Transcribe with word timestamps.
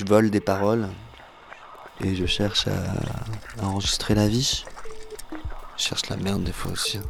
je 0.00 0.06
vole 0.06 0.30
des 0.30 0.40
paroles 0.40 0.88
et 2.02 2.14
je 2.14 2.24
cherche 2.24 2.66
à, 2.68 2.72
enregistrer 3.62 4.14
la 4.14 4.28
vie. 4.28 4.64
Je 5.76 5.82
cherche 5.82 6.08
la 6.08 6.16
merde 6.16 6.42
des 6.42 6.52
fois 6.52 6.72
aussi. 6.72 6.96
Hein. 6.96 7.02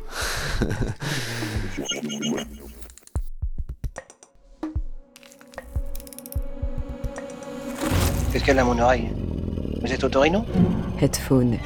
Qu'est-ce 8.32 8.44
qu'elle 8.44 8.58
a 8.58 8.63
à 8.63 8.64
mon 8.64 8.76
oreille? 8.80 9.08
Vous 9.80 9.93
êtes 9.93 10.11
Torino 10.11 10.44
Headphone. 11.00 11.58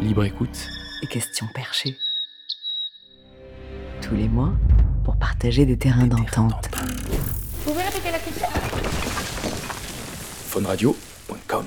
Libre 0.00 0.24
écoute. 0.24 0.66
Et 1.02 1.08
questions 1.08 1.46
perchées. 1.54 1.94
Tous 4.00 4.14
les 4.14 4.28
mois, 4.28 4.54
pour 5.04 5.16
partager 5.16 5.66
des 5.66 5.76
terrains 5.76 6.06
d'entente. 6.06 6.70
Phoneradio.com 10.52 11.64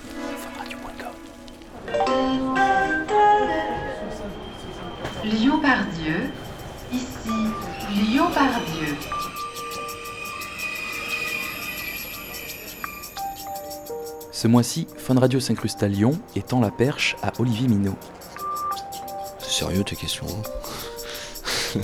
Lyon 5.24 5.60
par 5.60 5.86
Dieu, 5.88 6.30
ici 6.94 7.08
Lyon 7.96 8.26
par 8.32 8.52
Dieu. 8.76 8.96
Ce 14.32 14.48
mois-ci, 14.48 14.86
Fun 14.98 15.20
Radio 15.20 15.40
s'incruste 15.40 15.82
à 15.82 15.88
Lyon 15.88 16.20
et 16.36 16.44
tend 16.44 16.62
la 16.62 16.70
perche 16.70 17.16
à 17.24 17.34
Olivier 17.40 17.68
Minot. 17.68 17.98
C'est 19.40 19.64
sérieux 19.64 19.84
tes 19.84 19.96
questions 19.96 20.28
hein? 21.76 21.82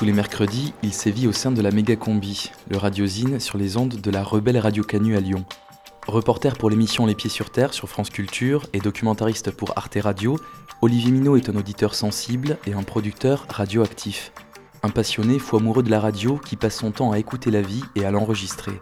Tous 0.00 0.06
les 0.06 0.14
mercredis, 0.14 0.72
il 0.82 0.94
sévit 0.94 1.26
au 1.26 1.32
sein 1.32 1.52
de 1.52 1.60
la 1.60 1.70
Méga 1.70 1.94
Combi, 1.94 2.50
le 2.70 2.78
radiosine 2.78 3.38
sur 3.38 3.58
les 3.58 3.76
ondes 3.76 4.00
de 4.00 4.10
la 4.10 4.24
rebelle 4.24 4.56
Radio 4.56 4.82
Canu 4.82 5.14
à 5.14 5.20
Lyon. 5.20 5.44
Reporter 6.06 6.56
pour 6.56 6.70
l'émission 6.70 7.04
Les 7.04 7.14
Pieds 7.14 7.28
sur 7.28 7.50
Terre 7.50 7.74
sur 7.74 7.86
France 7.86 8.08
Culture 8.08 8.66
et 8.72 8.78
documentariste 8.78 9.50
pour 9.50 9.76
Arte 9.76 9.98
Radio, 10.00 10.40
Olivier 10.80 11.10
Minot 11.10 11.36
est 11.36 11.50
un 11.50 11.54
auditeur 11.54 11.94
sensible 11.94 12.56
et 12.66 12.72
un 12.72 12.82
producteur 12.82 13.44
radioactif. 13.50 14.32
Un 14.82 14.88
passionné 14.88 15.38
fou 15.38 15.58
amoureux 15.58 15.82
de 15.82 15.90
la 15.90 16.00
radio 16.00 16.38
qui 16.38 16.56
passe 16.56 16.76
son 16.76 16.92
temps 16.92 17.12
à 17.12 17.18
écouter 17.18 17.50
la 17.50 17.60
vie 17.60 17.84
et 17.94 18.06
à 18.06 18.10
l'enregistrer. 18.10 18.80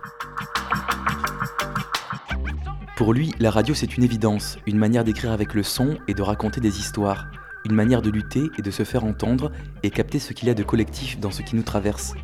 Pour 2.94 3.12
lui, 3.12 3.34
la 3.40 3.50
radio 3.50 3.74
c'est 3.74 3.96
une 3.96 4.04
évidence, 4.04 4.58
une 4.68 4.78
manière 4.78 5.02
d'écrire 5.02 5.32
avec 5.32 5.54
le 5.54 5.64
son 5.64 5.98
et 6.06 6.14
de 6.14 6.22
raconter 6.22 6.60
des 6.60 6.78
histoires, 6.78 7.26
une 7.68 7.74
manière 7.74 8.02
de 8.02 8.10
lutter 8.10 8.44
et 8.58 8.62
de 8.62 8.70
se 8.70 8.82
faire 8.82 9.04
entendre 9.04 9.52
et 9.82 9.90
capter 9.90 10.18
ce 10.18 10.32
qu'il 10.32 10.48
y 10.48 10.50
a 10.50 10.54
de 10.54 10.62
collectif 10.62 11.20
dans 11.20 11.30
ce 11.30 11.42
qui 11.42 11.54
nous 11.54 11.62
traverse. 11.62 12.14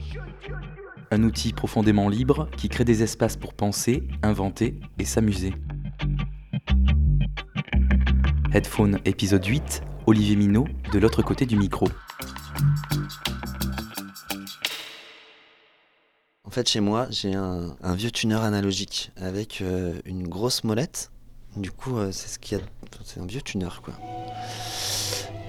Un 1.10 1.22
outil 1.22 1.52
profondément 1.52 2.08
libre 2.08 2.48
qui 2.56 2.68
crée 2.68 2.84
des 2.84 3.02
espaces 3.02 3.36
pour 3.36 3.52
penser, 3.52 4.02
inventer 4.22 4.80
et 4.98 5.04
s'amuser. 5.04 5.52
Headphone 8.52 9.00
épisode 9.04 9.44
8, 9.44 9.82
Olivier 10.06 10.36
Minot, 10.36 10.66
de 10.92 10.98
l'autre 10.98 11.22
côté 11.22 11.44
du 11.44 11.56
micro. 11.56 11.88
En 16.44 16.50
fait, 16.50 16.68
chez 16.68 16.80
moi, 16.80 17.08
j'ai 17.10 17.34
un, 17.34 17.74
vieux 17.94 18.12
tuner 18.12 18.36
analogique 18.36 19.10
avec 19.16 19.60
euh, 19.60 20.00
une 20.04 20.28
grosse 20.28 20.62
molette. 20.62 21.10
Du 21.56 21.70
coup, 21.70 21.98
euh, 21.98 22.10
c'est 22.12 22.28
ce 22.28 22.38
qu'il 22.38 22.58
y 22.58 22.60
a. 22.60 22.64
C'est 23.04 23.20
un 23.20 23.26
vieux 23.26 23.42
tuner, 23.42 23.68
quoi. 23.82 23.94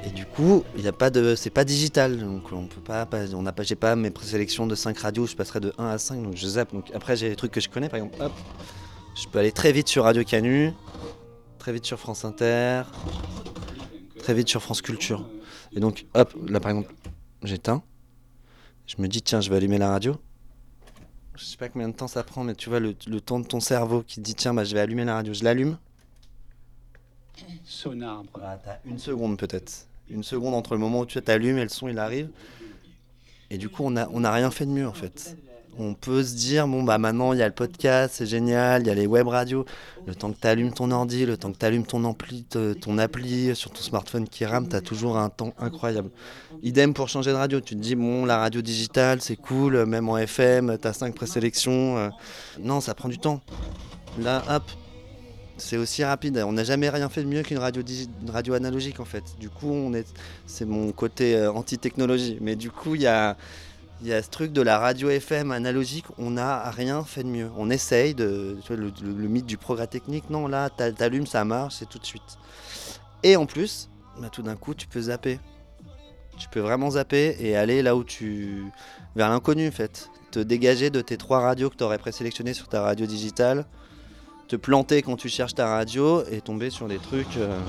Et 0.05 0.09
du 0.09 0.25
coup, 0.25 0.63
il 0.77 0.83
y 0.83 0.87
a 0.87 0.93
pas 0.93 1.09
de, 1.09 1.33
c'est 1.35 1.49
pas 1.49 1.63
digital, 1.63 2.19
donc 2.19 2.51
on 2.51 2.67
peut 2.67 2.81
pas, 2.81 3.07
on 3.33 3.41
n'a 3.41 3.51
pas, 3.51 3.63
j'ai 3.63 3.75
pas 3.75 3.95
mes 3.95 4.11
présélections 4.11 4.67
de 4.67 4.75
5 4.75 4.97
radios, 4.99 5.25
je 5.25 5.35
passerai 5.35 5.59
de 5.59 5.73
1 5.79 5.85
à 5.85 5.97
5, 5.97 6.21
donc 6.21 6.35
je 6.35 6.47
zappe. 6.47 6.73
Donc 6.73 6.91
après, 6.93 7.15
j'ai 7.15 7.29
des 7.29 7.35
trucs 7.35 7.51
que 7.51 7.59
je 7.59 7.69
connais, 7.69 7.89
par 7.89 7.97
exemple, 7.97 8.21
hop, 8.21 8.33
je 9.15 9.27
peux 9.27 9.39
aller 9.39 9.51
très 9.51 9.71
vite 9.71 9.87
sur 9.87 10.03
Radio 10.03 10.23
Canu, 10.23 10.73
très 11.57 11.73
vite 11.73 11.85
sur 11.85 11.99
France 11.99 12.23
Inter, 12.23 12.83
très 14.19 14.35
vite 14.35 14.47
sur 14.47 14.61
France 14.61 14.83
Culture. 14.83 15.27
Et 15.75 15.79
donc, 15.79 16.05
hop, 16.13 16.35
là 16.47 16.59
par 16.59 16.71
exemple, 16.71 16.93
j'éteins, 17.41 17.81
je 18.85 18.95
me 18.99 19.07
dis 19.07 19.23
tiens, 19.23 19.41
je 19.41 19.49
vais 19.49 19.55
allumer 19.55 19.79
la 19.79 19.89
radio. 19.89 20.15
Je 21.35 21.43
sais 21.43 21.57
pas 21.57 21.67
combien 21.67 21.89
de 21.89 21.95
temps 21.95 22.07
ça 22.07 22.23
prend, 22.23 22.43
mais 22.43 22.53
tu 22.53 22.69
vois 22.69 22.79
le, 22.79 22.93
temps 22.93 23.39
de 23.39 23.47
ton 23.47 23.59
cerveau 23.59 24.03
qui 24.03 24.21
dit 24.21 24.35
tiens, 24.35 24.53
bah, 24.53 24.63
je 24.63 24.73
vais 24.75 24.81
allumer 24.81 25.03
la 25.03 25.15
radio, 25.15 25.33
je 25.33 25.43
l'allume. 25.43 25.77
Sonar. 27.63 28.23
Ah, 28.41 28.57
t'as 28.63 28.77
une 28.85 28.99
seconde 28.99 29.37
peut-être 29.37 29.87
une 30.09 30.23
seconde 30.23 30.53
entre 30.53 30.73
le 30.73 30.79
moment 30.79 31.01
où 31.01 31.05
tu 31.05 31.21
t'allumes 31.21 31.57
et 31.57 31.63
le 31.63 31.69
son 31.69 31.87
il 31.87 31.99
arrive. 31.99 32.29
Et 33.49 33.57
du 33.57 33.69
coup, 33.69 33.83
on 33.83 33.91
n'a 33.91 34.07
on 34.11 34.23
a 34.23 34.31
rien 34.31 34.51
fait 34.51 34.65
de 34.65 34.71
mieux 34.71 34.87
en 34.87 34.93
fait. 34.93 35.37
On 35.77 35.93
peut 35.93 36.23
se 36.23 36.35
dire, 36.35 36.69
bon, 36.69 36.83
bah 36.83 36.97
maintenant 36.97 37.33
il 37.33 37.39
y 37.39 37.41
a 37.41 37.47
le 37.47 37.53
podcast, 37.53 38.15
c'est 38.17 38.25
génial, 38.25 38.83
il 38.83 38.87
y 38.87 38.89
a 38.89 38.93
les 38.93 39.07
web 39.07 39.27
radios. 39.27 39.65
Le 40.07 40.15
temps 40.15 40.31
que 40.31 40.39
tu 40.39 40.47
allumes 40.47 40.71
ton 40.71 40.89
ordi, 40.91 41.25
le 41.25 41.35
temps 41.35 41.51
que 41.51 41.57
tu 41.57 41.65
allumes 41.65 41.85
ton, 41.85 42.15
ton 42.79 42.97
appli 42.97 43.53
sur 43.55 43.71
ton 43.71 43.81
smartphone 43.81 44.25
qui 44.25 44.45
rame, 44.45 44.69
tu 44.69 44.75
as 44.77 44.81
toujours 44.81 45.17
un 45.17 45.29
temps 45.29 45.53
incroyable. 45.59 46.11
Idem 46.63 46.93
pour 46.93 47.09
changer 47.09 47.31
de 47.31 47.35
radio. 47.35 47.59
Tu 47.59 47.75
te 47.75 47.81
dis, 47.81 47.95
bon, 47.95 48.25
la 48.25 48.37
radio 48.37 48.61
digitale, 48.61 49.19
c'est 49.19 49.35
cool, 49.35 49.85
même 49.85 50.07
en 50.07 50.17
FM, 50.17 50.77
tu 50.81 50.87
as 50.87 50.93
5 50.93 51.13
présélections. 51.13 51.97
Euh. 51.97 52.09
Non, 52.57 52.79
ça 52.79 52.93
prend 52.93 53.09
du 53.09 53.19
temps. 53.19 53.41
Là, 54.17 54.43
hop, 54.49 54.63
c'est 55.57 55.77
aussi 55.77 56.03
rapide. 56.03 56.43
On 56.45 56.53
n'a 56.53 56.63
jamais 56.63 56.89
rien 56.89 57.09
fait 57.09 57.23
de 57.23 57.27
mieux 57.27 57.41
qu'une 57.43 57.57
radio, 57.57 57.81
radio 58.27 58.53
analogique 58.53 58.99
en 58.99 59.05
fait. 59.05 59.23
Du 59.39 59.49
coup, 59.49 59.71
on 59.71 59.93
est, 59.93 60.07
c'est 60.45 60.65
mon 60.65 60.91
côté 60.91 61.35
euh, 61.35 61.51
anti-technologie. 61.51 62.37
Mais 62.41 62.55
du 62.55 62.71
coup, 62.71 62.95
il 62.95 63.01
y 63.01 63.07
a, 63.07 63.37
y 64.03 64.11
a 64.11 64.21
ce 64.21 64.29
truc 64.29 64.51
de 64.51 64.61
la 64.61 64.79
radio 64.79 65.09
FM 65.09 65.51
analogique. 65.51 66.05
On 66.17 66.31
n'a 66.31 66.69
rien 66.71 67.03
fait 67.03 67.23
de 67.23 67.29
mieux. 67.29 67.49
On 67.57 67.69
essaye 67.69 68.13
de, 68.13 68.57
le, 68.69 69.27
mythe 69.27 69.45
du 69.45 69.57
progrès 69.57 69.87
technique. 69.87 70.29
Non, 70.29 70.47
là, 70.47 70.69
t'allumes, 70.69 71.27
ça 71.27 71.45
marche, 71.45 71.75
c'est 71.79 71.89
tout 71.89 71.99
de 71.99 72.05
suite. 72.05 72.37
Et 73.23 73.35
en 73.37 73.45
plus, 73.45 73.89
bah, 74.19 74.29
tout 74.29 74.41
d'un 74.41 74.55
coup, 74.55 74.73
tu 74.73 74.87
peux 74.87 75.01
zapper. 75.01 75.39
Tu 76.37 76.49
peux 76.49 76.59
vraiment 76.59 76.91
zapper 76.91 77.37
et 77.39 77.55
aller 77.55 77.81
là 77.81 77.95
où 77.95 78.03
tu, 78.03 78.65
vers 79.15 79.29
l'inconnu 79.29 79.69
en 79.69 79.71
fait. 79.71 80.09
Te 80.31 80.39
dégager 80.39 80.89
de 80.89 80.99
tes 80.99 81.15
trois 81.15 81.39
radios 81.39 81.69
que 81.69 81.77
tu 81.77 81.83
aurais 81.85 81.97
présélectionnées 81.97 82.53
sur 82.53 82.67
ta 82.67 82.81
radio 82.81 83.05
digitale 83.05 83.65
te 84.47 84.55
planter 84.55 85.01
quand 85.01 85.15
tu 85.15 85.29
cherches 85.29 85.55
ta 85.55 85.67
radio 85.67 86.23
et 86.31 86.41
tomber 86.41 86.69
sur 86.69 86.87
des 86.87 86.97
trucs. 86.97 87.37
Euh... 87.37 87.59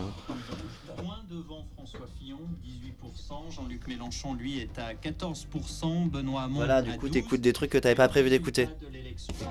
Devant 1.31 1.64
François 1.75 2.06
Fillon, 2.19 2.38
18%. 2.64 3.53
Jean-Luc 3.54 3.88
Mélenchon, 3.88 4.34
lui, 4.34 4.60
est 4.60 4.78
à 4.78 4.94
14%. 4.94 6.09
Benoît 6.09 6.42
Hamon. 6.42 6.56
Voilà, 6.56 6.82
du 6.82 6.97
coup, 6.98 7.09
t'écoutes 7.09 7.41
des 7.41 7.53
trucs 7.53 7.70
que 7.70 7.78
t'avais 7.78 7.94
pas 7.94 8.09
prévu 8.09 8.31
d'écouter. 8.31 8.69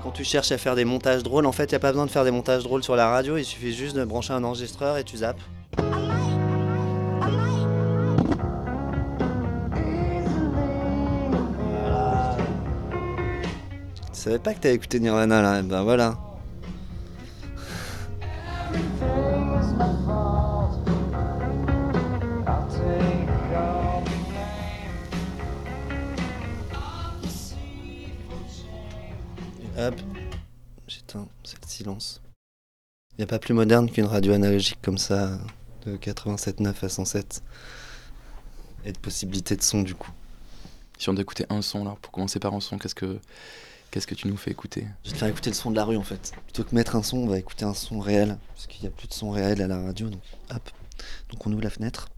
Quand 0.02 0.10
tu 0.10 0.24
cherches 0.24 0.52
à 0.52 0.58
faire 0.58 0.74
des 0.74 0.84
montages 0.84 1.22
drôles, 1.22 1.46
en 1.46 1.52
fait, 1.52 1.70
y 1.72 1.74
a 1.74 1.78
pas 1.78 1.92
besoin 1.92 2.06
de 2.06 2.10
faire 2.10 2.24
des 2.24 2.30
montages 2.30 2.64
drôles 2.64 2.82
sur 2.82 2.96
la 2.96 3.10
radio. 3.10 3.36
Il 3.36 3.44
suffit 3.44 3.74
juste 3.74 3.94
de 3.94 4.04
brancher 4.04 4.32
un 4.32 4.42
enregistreur 4.42 4.96
et 4.96 5.04
tu 5.04 5.18
zappes. 5.18 5.40
Tu 14.12 14.22
savais 14.32 14.38
pas 14.38 14.54
que 14.54 14.60
t'avais 14.60 14.74
écouté 14.74 14.98
Nirvana 14.98 15.42
là, 15.42 15.62
ben 15.62 15.82
voilà. 15.82 16.16
Hop, 29.78 29.94
j'éteins, 30.88 31.28
c'est 31.44 31.62
le 31.62 31.68
silence. 31.68 32.22
Il 33.12 33.16
n'y 33.18 33.24
a 33.24 33.26
pas 33.26 33.38
plus 33.38 33.52
moderne 33.52 33.90
qu'une 33.90 34.06
radio 34.06 34.32
analogique 34.32 34.78
comme 34.80 34.96
ça, 34.96 35.38
de 35.84 35.98
87.9 35.98 36.82
à 36.82 36.88
107. 36.88 37.42
Et 38.86 38.92
de 38.92 38.98
possibilités 38.98 39.54
de 39.54 39.62
son 39.62 39.82
du 39.82 39.94
coup. 39.94 40.12
Si 40.96 41.10
on 41.10 41.12
doit 41.12 41.20
écouter 41.20 41.44
un 41.50 41.60
son 41.60 41.84
là, 41.84 41.94
pour 42.00 42.10
commencer 42.10 42.38
par 42.38 42.54
un 42.54 42.60
son, 42.60 42.78
qu'est-ce 42.78 42.94
que, 42.94 43.18
qu'est-ce 43.90 44.06
que 44.06 44.14
tu 44.14 44.28
nous 44.28 44.38
fais 44.38 44.50
écouter? 44.50 44.86
Je 45.04 45.10
vais 45.10 45.14
te 45.14 45.18
faire 45.18 45.28
écouter 45.28 45.50
le 45.50 45.56
son 45.56 45.70
de 45.70 45.76
la 45.76 45.84
rue 45.84 45.98
en 45.98 46.04
fait. 46.04 46.32
Plutôt 46.44 46.64
que 46.64 46.74
mettre 46.74 46.96
un 46.96 47.02
son, 47.02 47.18
on 47.18 47.26
va 47.26 47.38
écouter 47.38 47.66
un 47.66 47.74
son 47.74 48.00
réel. 48.00 48.38
Parce 48.54 48.66
qu'il 48.68 48.80
n'y 48.80 48.88
a 48.88 48.90
plus 48.90 49.08
de 49.08 49.12
son 49.12 49.30
réel 49.30 49.60
à 49.60 49.66
la 49.66 49.78
radio, 49.78 50.08
donc 50.08 50.22
hop. 50.54 50.70
Donc 51.30 51.46
on 51.46 51.52
ouvre 51.52 51.62
la 51.62 51.70
fenêtre. 51.70 52.08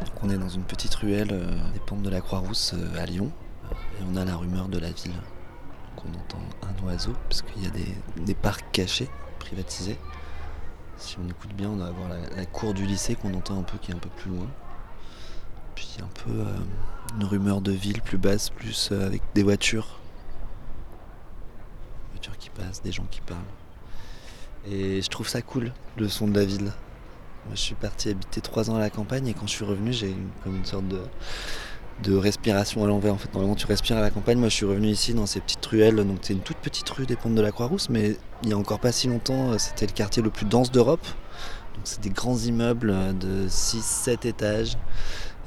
Donc 0.00 0.24
on 0.24 0.30
est 0.30 0.38
dans 0.38 0.48
une 0.48 0.64
petite 0.64 0.94
ruelle 0.96 1.30
euh, 1.30 1.72
des 1.72 1.80
pentes 1.80 2.02
de 2.02 2.10
la 2.10 2.20
Croix-Rousse 2.20 2.74
euh, 2.74 3.00
à 3.00 3.06
Lyon. 3.06 3.30
Et 3.98 4.04
on 4.10 4.16
a 4.16 4.24
la 4.24 4.36
rumeur 4.36 4.68
de 4.68 4.78
la 4.78 4.90
ville. 4.90 5.12
Donc 5.12 6.04
on 6.06 6.18
entend 6.18 6.40
un 6.62 6.86
oiseau, 6.86 7.12
parce 7.28 7.42
qu'il 7.42 7.62
y 7.62 7.66
a 7.66 7.70
des, 7.70 8.34
parcs 8.34 8.70
cachés, 8.72 9.08
privatisés. 9.38 9.98
Si 10.96 11.16
on 11.22 11.28
écoute 11.28 11.52
bien, 11.54 11.68
on 11.70 11.76
va 11.76 11.86
avoir 11.86 12.08
la, 12.08 12.46
cour 12.46 12.74
du 12.74 12.86
lycée 12.86 13.14
qu'on 13.14 13.34
entend 13.34 13.58
un 13.58 13.62
peu, 13.62 13.78
qui 13.78 13.90
est 13.90 13.94
un 13.94 13.98
peu 13.98 14.10
plus 14.10 14.30
loin. 14.30 14.46
Puis 15.74 15.96
un 16.02 16.22
peu 16.24 16.30
euh, 16.30 16.56
une 17.16 17.24
rumeur 17.24 17.60
de 17.60 17.72
ville 17.72 18.02
plus 18.02 18.18
basse, 18.18 18.50
plus 18.50 18.90
euh, 18.92 19.06
avec 19.06 19.22
des 19.34 19.42
voitures. 19.42 19.98
Des 22.06 22.12
voitures 22.12 22.38
qui 22.38 22.50
passent, 22.50 22.82
des 22.82 22.92
gens 22.92 23.06
qui 23.10 23.20
parlent. 23.20 23.38
Et 24.66 25.00
je 25.00 25.08
trouve 25.08 25.28
ça 25.28 25.40
cool, 25.40 25.72
le 25.96 26.08
son 26.08 26.28
de 26.28 26.38
la 26.38 26.44
ville. 26.44 26.72
Moi, 27.46 27.54
je 27.54 27.60
suis 27.60 27.74
parti 27.74 28.10
habiter 28.10 28.40
trois 28.40 28.70
ans 28.70 28.76
à 28.76 28.80
la 28.80 28.90
campagne 28.90 29.26
et 29.28 29.34
quand 29.34 29.46
je 29.46 29.52
suis 29.52 29.64
revenu, 29.64 29.92
j'ai 29.92 30.14
comme 30.44 30.56
une 30.56 30.64
sorte 30.64 30.88
de 30.88 31.00
de 32.02 32.14
respiration 32.14 32.84
à 32.84 32.86
l'envers. 32.86 33.14
En 33.14 33.18
fait, 33.18 33.32
normalement, 33.32 33.56
tu 33.56 33.66
respires 33.66 33.96
à 33.96 34.00
la 34.00 34.10
campagne. 34.10 34.38
Moi, 34.38 34.48
je 34.48 34.54
suis 34.54 34.66
revenu 34.66 34.88
ici 34.88 35.14
dans 35.14 35.26
ces 35.26 35.40
petites 35.40 35.64
ruelles. 35.66 35.96
Donc, 35.96 36.18
c'est 36.22 36.32
une 36.32 36.40
toute 36.40 36.58
petite 36.58 36.88
rue 36.90 37.06
des 37.06 37.16
Pentes 37.16 37.34
de 37.34 37.40
la 37.40 37.50
Croix-Rousse, 37.50 37.88
mais 37.90 38.16
il 38.42 38.50
y 38.50 38.52
a 38.52 38.58
encore 38.58 38.80
pas 38.80 38.92
si 38.92 39.08
longtemps, 39.08 39.52
euh, 39.52 39.58
c'était 39.58 39.86
le 39.86 39.92
quartier 39.92 40.22
le 40.22 40.30
plus 40.30 40.46
dense 40.46 40.70
d'Europe. 40.70 41.06
Donc, 41.74 41.82
c'est 41.84 42.00
des 42.00 42.10
grands 42.10 42.38
immeubles 42.38 42.90
euh, 42.90 43.12
de 43.12 43.48
6-7 43.48 44.26
étages, 44.26 44.76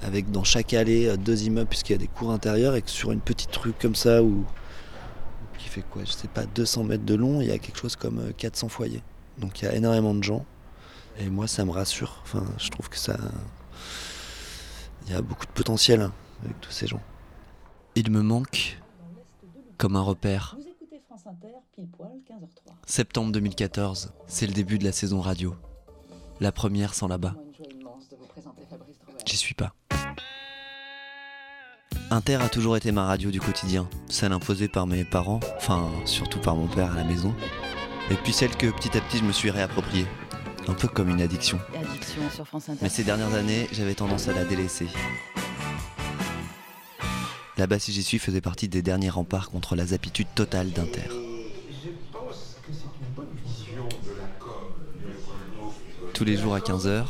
avec 0.04 0.32
dans 0.32 0.44
chaque 0.44 0.74
allée 0.74 1.08
euh, 1.08 1.18
deux 1.18 1.44
immeubles, 1.44 1.68
puisqu'il 1.68 1.94
y 1.94 1.96
a 1.96 2.00
des 2.00 2.08
cours 2.08 2.32
intérieures, 2.32 2.76
et 2.76 2.82
que 2.82 2.90
sur 2.90 3.12
une 3.12 3.22
petite 3.22 3.56
rue 3.58 3.74
comme 3.74 3.96
ça, 3.96 4.24
où 4.24 4.46
qui 5.58 5.68
fait 5.68 5.84
quoi, 5.90 6.04
je 6.06 6.12
sais 6.12 6.28
pas, 6.28 6.46
200 6.46 6.86
mètres 6.86 7.06
de 7.06 7.16
long, 7.16 7.42
il 7.42 7.48
y 7.48 7.52
a 7.52 7.58
quelque 7.60 7.78
chose 7.78 7.96
comme 7.96 8.20
euh, 8.20 8.32
400 8.38 8.70
foyers. 8.70 9.04
Donc, 9.38 9.62
il 9.62 9.66
y 9.66 9.68
a 9.68 9.76
énormément 9.76 10.14
de 10.14 10.24
gens. 10.24 10.46
Et 11.20 11.30
moi, 11.30 11.48
ça 11.48 11.66
me 11.66 11.72
rassure. 11.72 12.22
Enfin, 12.24 12.44
je 12.58 12.70
trouve 12.70 12.90
que 12.90 12.98
ça. 12.98 13.18
Il 15.06 15.14
y 15.14 15.16
a 15.16 15.22
beaucoup 15.22 15.46
de 15.46 15.52
potentiel 15.52 16.02
hein, 16.02 16.14
avec 16.44 16.60
tous 16.62 16.72
ces 16.72 16.88
gens. 16.88 17.02
Il 17.96 18.10
me 18.12 18.22
manque 18.22 18.80
comme 19.78 19.96
un 19.96 20.02
repère. 20.02 20.56
Vous 20.58 20.68
écoutez 20.68 21.02
France 21.06 21.26
Inter, 21.26 21.56
pile 21.76 21.88
poil, 21.88 22.12
15h03. 22.30 22.74
Septembre 22.86 23.32
2014, 23.32 24.14
c'est 24.28 24.48
le 24.48 24.54
début 24.54 24.78
de 24.78 24.84
la 24.84 24.92
saison 24.92 25.22
radio. 25.22 25.56
La 26.40 26.52
première 26.52 26.94
sans 26.94 27.08
là-bas. 27.08 27.36
J'y 29.26 29.38
suis 29.38 29.54
pas. 29.54 29.74
Inter 32.10 32.36
a 32.36 32.50
toujours 32.50 32.76
été 32.76 32.92
ma 32.92 33.06
radio 33.06 33.32
du 33.32 33.40
quotidien, 33.40 33.88
celle 34.10 34.34
imposée 34.34 34.68
par 34.68 34.86
mes 34.86 35.06
parents, 35.06 35.40
enfin 35.56 35.90
surtout 36.06 36.40
par 36.40 36.58
mon 36.58 36.68
père 36.68 36.92
à 36.92 36.96
la 36.96 37.04
maison, 37.06 37.34
et 38.10 38.16
puis 38.16 38.34
celle 38.34 38.56
que 38.58 38.68
petit 38.68 38.98
à 38.98 39.02
petit 39.02 39.20
je 39.20 39.24
me 39.24 39.32
suis 39.32 39.50
réappropriée, 39.50 40.06
un 40.68 40.74
peu 40.74 40.90
comme 40.90 41.08
une 41.08 41.22
addiction. 41.22 41.58
Addiction 41.74 42.30
sur 42.30 42.46
France 42.46 42.68
Inter. 42.68 42.80
Mais 42.82 42.90
ces 42.90 43.06
dernières 43.06 43.34
années, 43.34 43.70
j'avais 43.72 43.94
tendance 43.96 44.28
à 44.28 44.34
la 44.34 44.44
délaisser. 44.44 44.88
Là-bas, 47.62 47.78
si 47.78 47.94
j'y 47.94 48.02
suis, 48.02 48.18
faisait 48.18 48.42
partie 48.42 48.68
des 48.68 48.82
derniers 48.82 49.12
remparts 49.12 49.52
contre 49.52 49.76
la 49.76 49.86
zapitude 49.86 50.26
totale 50.34 50.72
d'Inter. 50.72 51.08
Tous 56.12 56.24
les 56.24 56.38
jours 56.38 56.56
à 56.56 56.60
15h, 56.60 57.06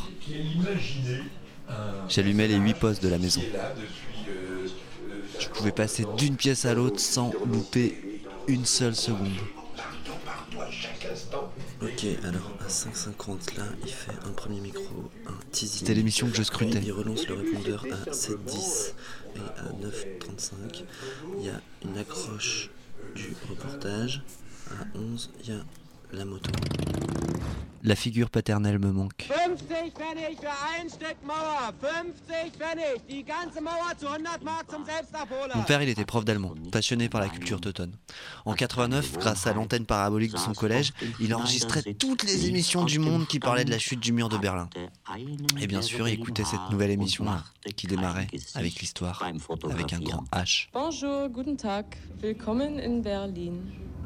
j'allumais 2.10 2.50
les 2.50 2.58
8 2.58 2.74
postes 2.74 3.02
de 3.02 3.08
la 3.08 3.18
maison. 3.18 3.40
Je 5.40 5.48
pouvais 5.48 5.72
passer 5.72 6.06
d'une 6.18 6.36
pièce 6.36 6.66
à 6.66 6.74
l'autre 6.74 7.00
sans 7.00 7.32
louper 7.46 8.20
une 8.50 8.66
seule 8.66 8.98
seconde. 8.98 9.32
Ok, 11.82 12.06
alors 12.26 12.52
à 12.72 12.74
5h50 12.74 13.58
là, 13.58 13.66
il 13.84 13.92
fait 13.92 14.14
un 14.26 14.32
premier 14.32 14.62
micro, 14.62 15.12
un 15.28 15.34
teasing. 15.52 15.80
C'était 15.80 15.94
l'émission 15.94 16.30
que 16.30 16.38
je 16.38 16.44
scrutais. 16.44 16.80
Il 16.82 16.94
relance 16.94 17.28
le 17.28 17.36
répondeur 17.36 17.86
à 17.92 18.10
7h10 18.12 18.94
et 19.36 19.40
à 19.40 19.66
9h35. 19.86 20.86
Il 21.38 21.46
y 21.46 21.50
a 21.50 21.60
une 21.84 21.98
accroche 21.98 22.70
du 23.14 23.36
reportage. 23.50 24.24
À 24.70 24.98
11, 24.98 25.32
il 25.44 25.50
y 25.50 25.52
a 25.52 25.66
la 26.14 26.24
moto. 26.24 26.50
La 27.84 27.96
figure 27.96 28.30
paternelle 28.30 28.78
me 28.78 28.92
manque. 28.92 29.28
50 29.28 29.94
Pfennig 29.96 30.38
für 30.40 30.50
ein 30.50 30.88
Stück 30.88 31.18
Mauer. 31.26 31.74
50 31.82 32.54
Pfennig. 32.56 33.02
Die 33.10 33.24
ganze 33.24 33.60
Mauer 33.60 33.98
zu 33.98 34.08
100 34.08 34.44
Mark 34.44 34.70
zum 34.70 34.86
Selbstabholer. 34.86 35.56
Mon 35.56 35.64
père, 35.64 35.82
il 35.82 35.90
était 35.90 36.06
prof 36.06 36.24
d'allemand, 36.24 36.54
passionné 36.72 37.10
par 37.10 37.22
la 37.22 37.30
culture 37.30 37.60
teutonne. 37.60 37.94
En 38.46 38.54
89, 38.54 39.18
grâce 39.18 39.48
à 39.48 39.54
l'antenne 39.54 39.88
parabolique 39.88 40.32
de 40.32 40.38
son 40.38 40.54
collège, 40.54 40.94
il 41.20 41.34
enregistrait 41.34 41.82
toutes 41.96 42.24
les 42.24 42.48
émissions 42.48 42.86
du 42.86 43.00
monde 43.00 43.26
qui 43.26 43.40
parlaient 43.40 43.66
de 43.66 43.72
la 43.72 43.80
chute 43.80 44.00
du 44.00 44.14
mur 44.14 44.30
de 44.30 44.38
Berlin. 44.38 44.70
Et 45.60 45.66
bien 45.66 45.82
sûr, 45.82 46.08
il 46.08 46.14
écoutait 46.14 46.44
cette 46.44 46.70
nouvelle 46.70 46.92
émission 46.92 47.26
qui 47.76 47.88
démarrait 47.88 48.28
avec 48.54 48.80
l'histoire, 48.80 49.24
avec 49.72 49.94
un 49.94 50.00
grand 50.00 50.24
H. 50.32 50.68
Bonjour, 50.74 51.30
guten 51.30 51.58
Tag. 51.58 51.86
Willkommen 52.22 52.80
in 52.80 53.00
Berlin. 53.02 53.54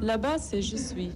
Là-bas, 0.00 0.38
c'est 0.38 0.62
Je 0.62 0.76
suis. 0.76 1.10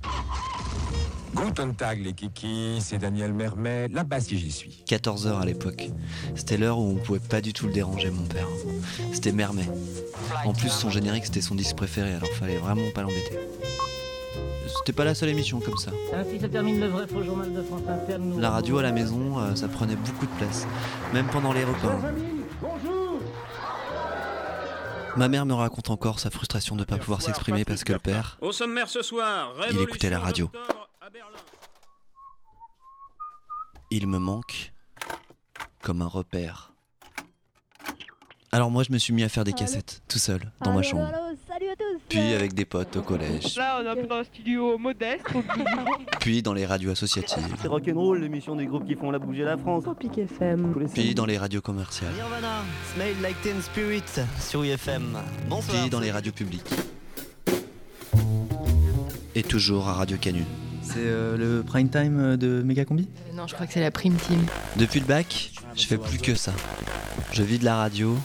Guten 1.34 1.74
Tag 1.74 2.02
les 2.04 2.12
kikis, 2.12 2.78
c'est 2.80 2.98
Daniel 2.98 3.32
Mermet, 3.32 3.88
là-bas 3.88 4.20
si 4.20 4.38
j'y 4.38 4.50
suis. 4.50 4.82
14h 4.86 5.40
à 5.40 5.44
l'époque. 5.44 5.88
C'était 6.34 6.56
l'heure 6.56 6.78
où 6.78 6.90
on 6.90 6.96
pouvait 6.96 7.20
pas 7.20 7.40
du 7.40 7.52
tout 7.52 7.66
le 7.66 7.72
déranger, 7.72 8.10
mon 8.10 8.24
père. 8.24 8.46
C'était 9.12 9.32
Mermet. 9.32 9.68
En 10.44 10.52
plus, 10.52 10.70
son 10.70 10.90
générique, 10.90 11.26
c'était 11.26 11.40
son 11.40 11.54
disque 11.54 11.76
préféré, 11.76 12.14
alors 12.14 12.28
fallait 12.30 12.56
vraiment 12.56 12.90
pas 12.94 13.02
l'embêter. 13.02 13.38
C'était 14.78 14.92
pas 14.92 15.04
la 15.04 15.14
seule 15.14 15.28
émission 15.30 15.60
comme 15.60 15.76
ça. 15.76 15.90
Ainsi 16.14 16.40
se 16.40 16.46
termine 16.46 16.80
le 16.80 16.88
vrai 16.88 17.06
faux 17.06 17.22
journal 17.22 17.52
de 17.52 17.62
France 17.62 17.82
Inter. 17.88 18.16
Nous- 18.18 18.38
La 18.38 18.50
radio 18.50 18.78
à 18.78 18.82
la 18.82 18.92
maison, 18.92 19.38
euh, 19.38 19.54
ça 19.54 19.68
prenait 19.68 19.96
beaucoup 19.96 20.26
de 20.26 20.32
place, 20.32 20.66
même 21.12 21.26
pendant 21.26 21.52
les 21.52 21.64
repas. 21.64 21.98
Ma 25.16 25.28
mère 25.28 25.44
me 25.44 25.54
raconte 25.54 25.90
encore 25.90 26.20
sa 26.20 26.30
frustration 26.30 26.76
de 26.76 26.80
ne 26.80 26.84
pas 26.84 26.96
pouvoir 26.96 27.20
s'exprimer 27.20 27.64
parce 27.64 27.82
que 27.82 27.92
le 27.92 27.98
père, 27.98 28.38
Au 28.40 28.52
sommaire 28.52 28.88
ce 28.88 29.02
soir, 29.02 29.52
il 29.70 29.80
écoutait 29.80 30.08
la 30.10 30.20
radio. 30.20 30.50
D'octobre 31.10 31.26
à 31.26 31.32
Berlin. 31.32 31.38
Il 33.90 34.06
me 34.06 34.18
manque 34.18 34.72
comme 35.82 36.02
un 36.02 36.06
repère. 36.06 36.72
Alors 38.52 38.70
moi 38.70 38.82
je 38.82 38.92
me 38.92 38.98
suis 38.98 39.12
mis 39.12 39.22
à 39.22 39.28
faire 39.28 39.44
des 39.44 39.52
cassettes, 39.52 40.02
tout 40.08 40.18
seul, 40.18 40.40
dans 40.62 40.72
ma 40.72 40.82
chambre. 40.82 41.08
Puis 42.08 42.32
avec 42.32 42.54
des 42.54 42.64
potes 42.64 42.96
au 42.96 43.02
collège. 43.02 43.56
Là, 43.56 43.78
on 43.80 43.84
est 43.84 43.88
un 43.88 43.94
peu 43.94 44.06
dans 44.06 44.16
un 44.16 44.24
studio 44.24 44.78
modeste. 44.78 45.24
Puis 46.20 46.42
dans 46.42 46.54
les 46.54 46.66
radios 46.66 46.90
associatives. 46.90 47.54
C'est 47.60 47.68
rock'n'roll, 47.68 48.20
l'émission 48.20 48.56
des 48.56 48.66
groupes 48.66 48.86
qui 48.86 48.96
font 48.96 49.10
la 49.10 49.18
bouger 49.18 49.44
la 49.44 49.56
France. 49.56 49.84
Tropic 49.84 50.18
FM. 50.18 50.74
Puis 50.92 51.14
dans 51.14 51.26
les 51.26 51.38
radios 51.38 51.60
commerciales. 51.60 52.14
Nirvana, 52.14 52.62
Smell 52.94 53.20
Like 53.20 53.40
Teen 53.42 53.60
Spirit 53.60 54.26
sur 54.40 54.64
UFM. 54.64 55.18
Bonsoir. 55.48 55.82
Puis 55.82 55.90
dans 55.90 56.00
les 56.00 56.10
radios 56.10 56.32
publiques. 56.32 56.70
Et 59.34 59.42
toujours 59.42 59.86
à 59.88 59.92
Radio 59.92 60.16
Canu. 60.16 60.44
C'est 60.92 60.98
euh, 60.98 61.36
le 61.36 61.62
prime 61.62 61.88
time 61.88 62.18
euh, 62.18 62.36
de 62.36 62.62
Megacombi? 62.62 63.06
Euh, 63.30 63.36
Non, 63.36 63.46
je 63.46 63.54
crois 63.54 63.68
que 63.68 63.72
c'est 63.72 63.80
la 63.80 63.92
prime 63.92 64.16
team. 64.16 64.44
Depuis 64.74 64.98
le 64.98 65.06
bac, 65.06 65.52
je 65.76 65.86
fais 65.86 65.96
plus 65.96 66.18
que 66.18 66.34
ça. 66.34 66.52
Je 67.32 67.44
vis 67.44 67.60
de 67.60 67.64
la 67.64 67.76
radio. 67.76 68.18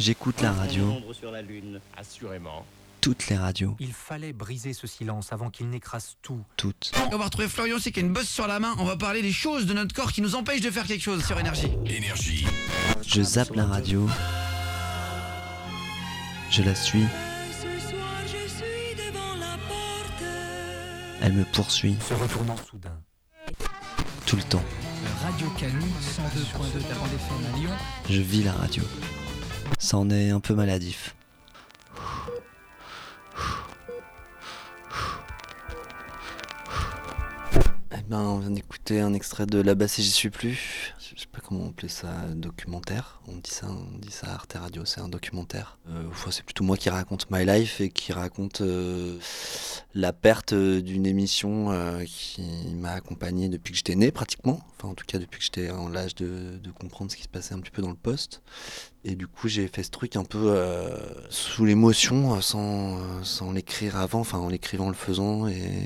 J'écoute 0.00 0.40
la 0.42 0.52
radio. 0.52 0.94
sur 1.12 1.30
la 1.30 1.42
lune. 1.42 1.80
Assurément. 1.96 2.66
Toutes 3.00 3.28
les 3.28 3.36
radios. 3.36 3.76
Il 3.78 3.92
fallait 3.92 4.32
briser 4.32 4.72
ce 4.72 4.88
silence 4.88 5.32
avant 5.32 5.50
qu'il 5.50 5.70
n'écrase 5.70 6.16
tout. 6.22 6.40
Toutes. 6.56 6.90
On 7.12 7.16
va 7.16 7.26
retrouver 7.26 7.46
Florian 7.46 7.76
c'est 7.78 7.92
qui 7.92 8.00
a 8.00 8.02
une 8.02 8.12
bosse 8.12 8.28
sur 8.28 8.48
la 8.48 8.58
main. 8.58 8.74
On 8.78 8.84
va 8.84 8.96
parler 8.96 9.22
des 9.22 9.30
choses 9.30 9.66
de 9.66 9.74
notre 9.74 9.94
corps 9.94 10.12
qui 10.12 10.22
nous 10.22 10.34
empêchent 10.34 10.62
de 10.62 10.70
faire 10.72 10.86
quelque 10.86 11.02
chose 11.04 11.24
sur 11.24 11.38
énergie. 11.38 11.70
Énergie. 11.86 12.46
Je 13.06 13.22
zappe 13.22 13.54
la 13.54 13.64
radio. 13.64 14.08
Je 16.50 16.62
la 16.62 16.74
suis. 16.74 17.04
Elle 21.22 21.32
me 21.32 21.44
poursuit 21.44 21.96
Se 22.06 22.14
retournant 22.14 22.56
soudain. 22.70 23.00
tout 24.26 24.36
le 24.36 24.42
temps. 24.42 24.62
Radio 25.22 25.48
Canu, 25.58 25.80
102.2 25.80 26.84
de 26.84 26.88
la 26.88 26.94
bande 26.94 27.08
FM 27.08 27.54
à 27.54 27.58
Lyon. 27.58 27.70
Je 28.08 28.20
vis 28.20 28.42
la 28.44 28.52
radio. 28.52 28.82
Ça 29.78 29.96
en 29.98 30.10
est 30.10 30.30
un 30.30 30.40
peu 30.40 30.54
maladif. 30.54 31.14
Ben, 38.08 38.20
on 38.20 38.38
vient 38.38 38.50
d'écouter 38.50 39.00
un 39.00 39.12
extrait 39.12 39.44
de 39.44 39.60
Là-bas 39.60 39.86
si 39.86 40.02
j'y 40.02 40.10
suis 40.10 40.30
plus. 40.30 40.94
Je 40.98 41.20
sais 41.20 41.26
pas 41.30 41.40
comment 41.46 41.64
on 41.64 41.68
appelait 41.68 41.88
ça, 41.88 42.08
documentaire. 42.34 43.20
On 43.26 43.36
dit 43.36 43.50
ça, 43.50 43.66
on 43.68 43.98
dit 43.98 44.10
ça 44.10 44.28
à 44.28 44.34
Arte 44.34 44.54
Radio, 44.58 44.86
c'est 44.86 45.02
un 45.02 45.08
documentaire. 45.08 45.78
Euh, 45.90 46.04
c'est 46.30 46.42
plutôt 46.42 46.64
moi 46.64 46.78
qui 46.78 46.88
raconte 46.88 47.30
my 47.30 47.44
life 47.44 47.82
et 47.82 47.90
qui 47.90 48.14
raconte 48.14 48.62
euh, 48.62 49.18
la 49.94 50.14
perte 50.14 50.54
euh, 50.54 50.80
d'une 50.80 51.04
émission 51.04 51.70
euh, 51.70 52.02
qui 52.06 52.40
m'a 52.76 52.92
accompagné 52.92 53.50
depuis 53.50 53.72
que 53.72 53.76
j'étais 53.76 53.94
né 53.94 54.10
pratiquement. 54.10 54.60
Enfin, 54.76 54.88
en 54.88 54.94
tout 54.94 55.04
cas, 55.06 55.18
depuis 55.18 55.40
que 55.40 55.44
j'étais 55.44 55.70
en 55.70 55.90
l'âge 55.90 56.14
de, 56.14 56.58
comprendre 56.80 57.10
ce 57.10 57.16
qui 57.16 57.24
se 57.24 57.28
passait 57.28 57.52
un 57.52 57.60
petit 57.60 57.72
peu 57.72 57.82
dans 57.82 57.90
le 57.90 57.94
poste. 57.94 58.40
Et 59.04 59.16
du 59.16 59.26
coup, 59.26 59.48
j'ai 59.48 59.68
fait 59.68 59.82
ce 59.82 59.90
truc 59.90 60.16
un 60.16 60.24
peu 60.24 60.56
sous 61.28 61.66
l'émotion, 61.66 62.40
sans, 62.40 63.22
sans 63.24 63.52
l'écrire 63.52 63.96
avant, 63.96 64.20
enfin 64.20 64.38
en 64.38 64.48
l'écrivant, 64.48 64.86
en 64.86 64.90
le 64.90 64.94
faisant. 64.94 65.46
Et, 65.46 65.82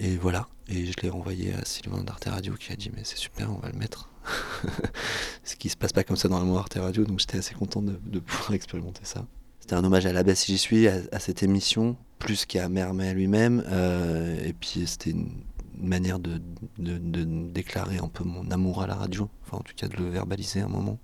et 0.00 0.16
voilà. 0.16 0.48
Et 0.68 0.86
je 0.86 0.92
l'ai 1.02 1.10
renvoyé 1.10 1.52
à 1.52 1.64
Sylvain 1.64 2.02
d'Arte 2.02 2.24
Radio 2.24 2.54
qui 2.54 2.72
a 2.72 2.76
dit 2.76 2.90
Mais 2.94 3.02
c'est 3.04 3.18
super, 3.18 3.52
on 3.52 3.58
va 3.58 3.70
le 3.70 3.78
mettre. 3.78 4.08
ce 5.44 5.56
qui 5.56 5.68
se 5.68 5.76
passe 5.76 5.92
pas 5.92 6.04
comme 6.04 6.16
ça 6.16 6.28
dans 6.28 6.40
le 6.40 6.46
monde 6.46 6.58
Arte 6.58 6.78
Radio, 6.80 7.04
donc 7.04 7.20
j'étais 7.20 7.38
assez 7.38 7.54
content 7.54 7.82
de, 7.82 8.18
pouvoir 8.18 8.52
expérimenter 8.54 9.02
ça. 9.04 9.26
C'était 9.60 9.74
un 9.74 9.84
hommage 9.84 10.06
à 10.06 10.12
la 10.12 10.22
baisse 10.22 10.40
si 10.40 10.52
j'y 10.52 10.58
suis, 10.58 10.88
à, 10.88 10.94
à 11.12 11.18
cette 11.18 11.42
émission, 11.42 11.96
plus 12.18 12.46
qu'à 12.46 12.68
Mermet 12.68 13.12
lui-même. 13.12 13.62
euh, 13.68 14.42
et 14.42 14.52
puis 14.54 14.86
c'était 14.86 15.10
une 15.10 15.42
manière 15.76 16.18
de 16.18 16.40
déclarer 16.78 17.98
un 17.98 18.08
peu 18.08 18.24
mon 18.24 18.50
amour 18.50 18.82
à 18.82 18.86
la 18.86 18.94
radio, 18.94 19.28
enfin 19.44 19.58
en 19.58 19.62
tout 19.62 19.74
cas 19.74 19.88
de 19.88 19.96
le 19.96 20.08
verbaliser 20.08 20.60
un 20.60 20.68
moment. 20.68 20.98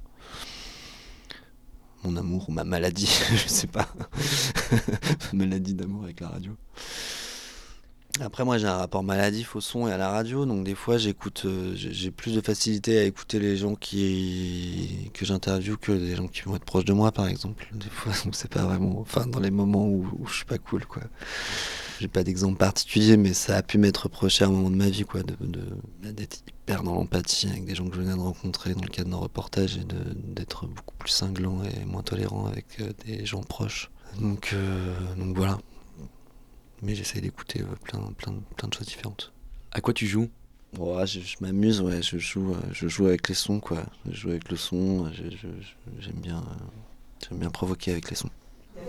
Mon 2.05 2.17
amour 2.17 2.49
ou 2.49 2.53
ma 2.53 2.65
maladie, 2.65 3.07
je 3.35 3.49
sais 3.49 3.67
pas. 3.67 3.89
ma 5.33 5.45
maladie 5.45 5.75
d'amour 5.75 6.05
avec 6.05 6.21
la 6.21 6.29
radio. 6.29 6.57
Après, 8.21 8.45
moi, 8.45 8.57
j'ai 8.57 8.67
un 8.67 8.77
rapport 8.79 9.03
maladif 9.03 9.57
au 9.57 9.61
son 9.61 9.89
et 9.89 9.93
à 9.93 9.99
la 9.99 10.09
radio, 10.09 10.47
donc 10.47 10.65
des 10.65 10.75
fois, 10.75 10.97
j'écoute, 10.97 11.43
euh, 11.45 11.73
j'ai 11.77 12.11
plus 12.11 12.35
de 12.35 12.41
facilité 12.41 12.99
à 12.99 13.05
écouter 13.05 13.39
les 13.39 13.59
gens 13.59 13.75
qui 13.75 15.11
que 15.13 15.27
j'interviewe 15.27 15.77
que 15.77 15.93
des 15.93 16.17
gens 16.17 16.27
qui 16.27 16.41
vont 16.43 16.57
être 16.57 16.65
proches 16.65 16.87
de 16.87 16.95
moi, 16.95 17.13
par 17.13 17.29
exemple. 17.29 17.69
Des 17.75 17.91
fois, 17.91 18.13
donc 18.25 18.35
c'est 18.37 18.51
pas 18.51 18.63
vraiment, 18.65 19.01
enfin, 19.01 19.27
dans 19.27 19.41
les 19.41 19.51
moments 19.51 19.87
où, 19.87 20.07
où 20.19 20.27
je 20.27 20.35
suis 20.37 20.45
pas 20.47 20.57
cool, 20.57 20.87
quoi. 20.87 21.03
J'ai 22.01 22.09
pas 22.09 22.25
d'exemple 22.25 22.57
particulier, 22.57 23.17
mais 23.19 23.35
ça 23.35 23.57
a 23.57 23.63
pu 23.63 23.77
m'être 23.79 24.05
reproché 24.05 24.45
à 24.45 24.49
un 24.49 24.51
moment 24.51 24.71
de 24.71 24.77
ma 24.77 24.89
vie, 24.89 25.05
quoi, 25.05 25.23
de 25.23 25.35
de- 25.41 26.11
d'être 26.13 26.39
hyper 26.49 26.83
dans 26.85 26.95
l'empathie 26.95 27.49
avec 27.49 27.67
des 27.67 27.75
gens 27.75 27.87
que 27.87 27.97
je 27.97 28.01
venais 28.01 28.15
de 28.15 28.21
rencontrer 28.21 28.73
dans 28.75 28.83
le 28.83 28.89
cadre 28.89 29.11
d'un 29.11 29.17
reportage 29.17 29.77
et 29.77 29.85
d'être 30.15 30.67
beaucoup 30.67 30.95
plus 30.99 31.11
cinglant 31.11 31.63
et 31.65 31.85
moins 31.85 32.03
tolérant 32.03 32.47
avec 32.47 32.67
euh, 32.81 32.93
des 33.07 33.27
gens 33.27 33.41
proches. 33.43 33.91
Donc, 34.21 34.51
euh, 34.55 34.95
donc 35.19 35.37
voilà. 35.37 35.59
Mais 36.83 36.95
j'essaye 36.95 37.23
d'écouter 37.23 37.63
euh, 37.63 37.75
plein, 37.85 38.01
plein, 38.19 38.35
plein 38.57 38.69
de 38.69 38.75
choses 38.75 38.87
différentes. 38.87 39.33
À 39.73 39.81
quoi 39.81 39.93
tu 39.95 40.07
joues? 40.07 40.29
Ouais, 40.79 41.07
je, 41.07 41.21
je 41.21 41.37
m'amuse, 41.41 41.81
ouais, 41.81 42.03
je 42.03 42.19
joue, 42.19 42.53
euh, 42.53 42.57
je 42.73 42.87
joue 42.89 43.07
avec 43.07 43.29
les 43.29 43.35
sons, 43.35 43.61
quoi. 43.61 43.79
Je 44.11 44.15
joue 44.15 44.31
avec 44.31 44.51
le 44.51 44.57
son, 44.57 45.11
je- 45.13 45.25
j'aime 46.01 46.17
bien, 46.17 46.39
euh, 46.39 46.65
j'aime 47.29 47.39
bien 47.39 47.51
provoquer 47.51 47.93
avec 47.93 48.11
les 48.11 48.17
sons. 48.17 48.29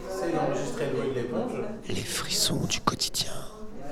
C'est 0.10 0.34
d'enregistrer 0.34 0.90
le 0.92 0.98
bruit 0.98 1.10
de 1.10 1.14
l'éponge. 1.16 1.52
Les 1.88 1.96
frissons 1.96 2.66
du 2.66 2.82
quotidien. 2.82 3.32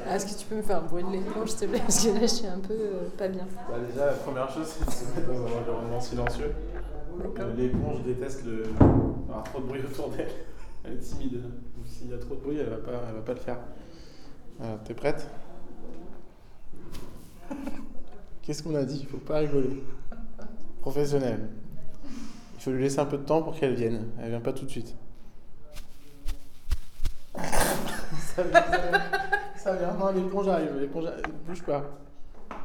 Ah, 0.07 0.15
Est-ce 0.17 0.25
que 0.35 0.39
tu 0.39 0.45
peux 0.45 0.55
me 0.55 0.61
faire 0.61 0.79
un 0.79 0.81
bruit 0.87 1.03
de 1.03 1.11
l'éponge, 1.11 1.49
s'il 1.49 1.59
te 1.59 1.65
plaît? 1.65 1.79
Parce 1.79 2.03
que 2.05 2.09
là, 2.11 2.19
je 2.21 2.25
suis 2.27 2.47
un 2.47 2.59
peu 2.59 2.73
euh, 2.73 3.09
pas 3.17 3.27
bien. 3.27 3.47
Bah 3.69 3.75
déjà, 3.89 4.07
la 4.07 4.13
première 4.13 4.51
chose, 4.51 4.67
c'est 4.67 4.85
de 4.85 4.91
se 4.91 5.05
mettre 5.15 5.27
dans 5.27 5.47
un 5.47 5.59
environnement 5.61 6.01
silencieux. 6.01 6.51
Euh, 7.39 7.55
L'éponge 7.55 8.03
déteste 8.03 8.43
le... 8.45 8.63
avoir 9.29 9.43
trop 9.45 9.61
de 9.61 9.67
bruit 9.67 9.81
autour 9.81 10.09
d'elle. 10.09 10.29
Elle 10.83 10.93
est 10.93 10.97
timide. 10.99 11.41
Donc 11.41 11.87
s'il 11.87 12.09
y 12.09 12.13
a 12.13 12.17
trop 12.17 12.35
de 12.35 12.41
bruit, 12.41 12.57
elle 12.57 12.69
va 12.69 12.75
pas, 12.77 12.91
elle 13.09 13.15
va 13.15 13.21
pas 13.21 13.33
le 13.33 13.39
faire. 13.39 13.57
Voilà, 14.59 14.77
t'es 14.85 14.93
prête? 14.93 15.29
Qu'est-ce 18.41 18.63
qu'on 18.63 18.75
a 18.75 18.83
dit? 18.83 18.99
Il 19.01 19.07
faut 19.07 19.17
pas 19.17 19.39
rigoler. 19.39 19.83
Professionnel. 20.81 21.49
Il 22.55 22.61
faut 22.61 22.71
lui 22.71 22.83
laisser 22.83 22.99
un 22.99 23.05
peu 23.05 23.17
de 23.17 23.23
temps 23.23 23.41
pour 23.41 23.55
qu'elle 23.55 23.73
vienne. 23.73 24.07
Elle 24.19 24.29
vient 24.29 24.39
pas 24.39 24.53
tout 24.53 24.65
de 24.65 24.69
suite. 24.69 24.95
ça 29.57 29.75
vient. 29.75 29.93
Non, 29.93 30.11
l'éponge 30.11 30.47
arrive. 30.47 30.77
L'éponge. 30.79 31.05
Ne 31.05 31.47
bouge 31.47 31.63
pas. 31.63 31.83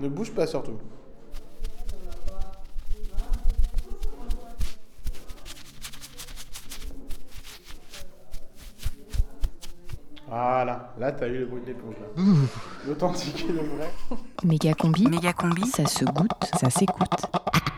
Ne 0.00 0.08
bouge 0.08 0.32
pas 0.32 0.46
surtout. 0.46 0.78
Voilà, 10.30 10.94
là 11.00 11.10
t'as 11.10 11.26
eu 11.26 11.38
le 11.38 11.46
bruit 11.46 11.60
de 11.62 11.66
l'éponge. 11.66 11.94
là. 12.00 12.22
L'authentique 12.86 13.46
et 13.48 13.52
le 13.52 13.62
vrai. 13.62 13.90
Méga 14.44 14.74
combi. 14.74 15.08
Méga 15.08 15.32
combi. 15.32 15.66
Ça 15.66 15.84
se 15.86 16.04
goûte, 16.04 16.30
ça 16.60 16.70
s'écoute, 16.70 17.08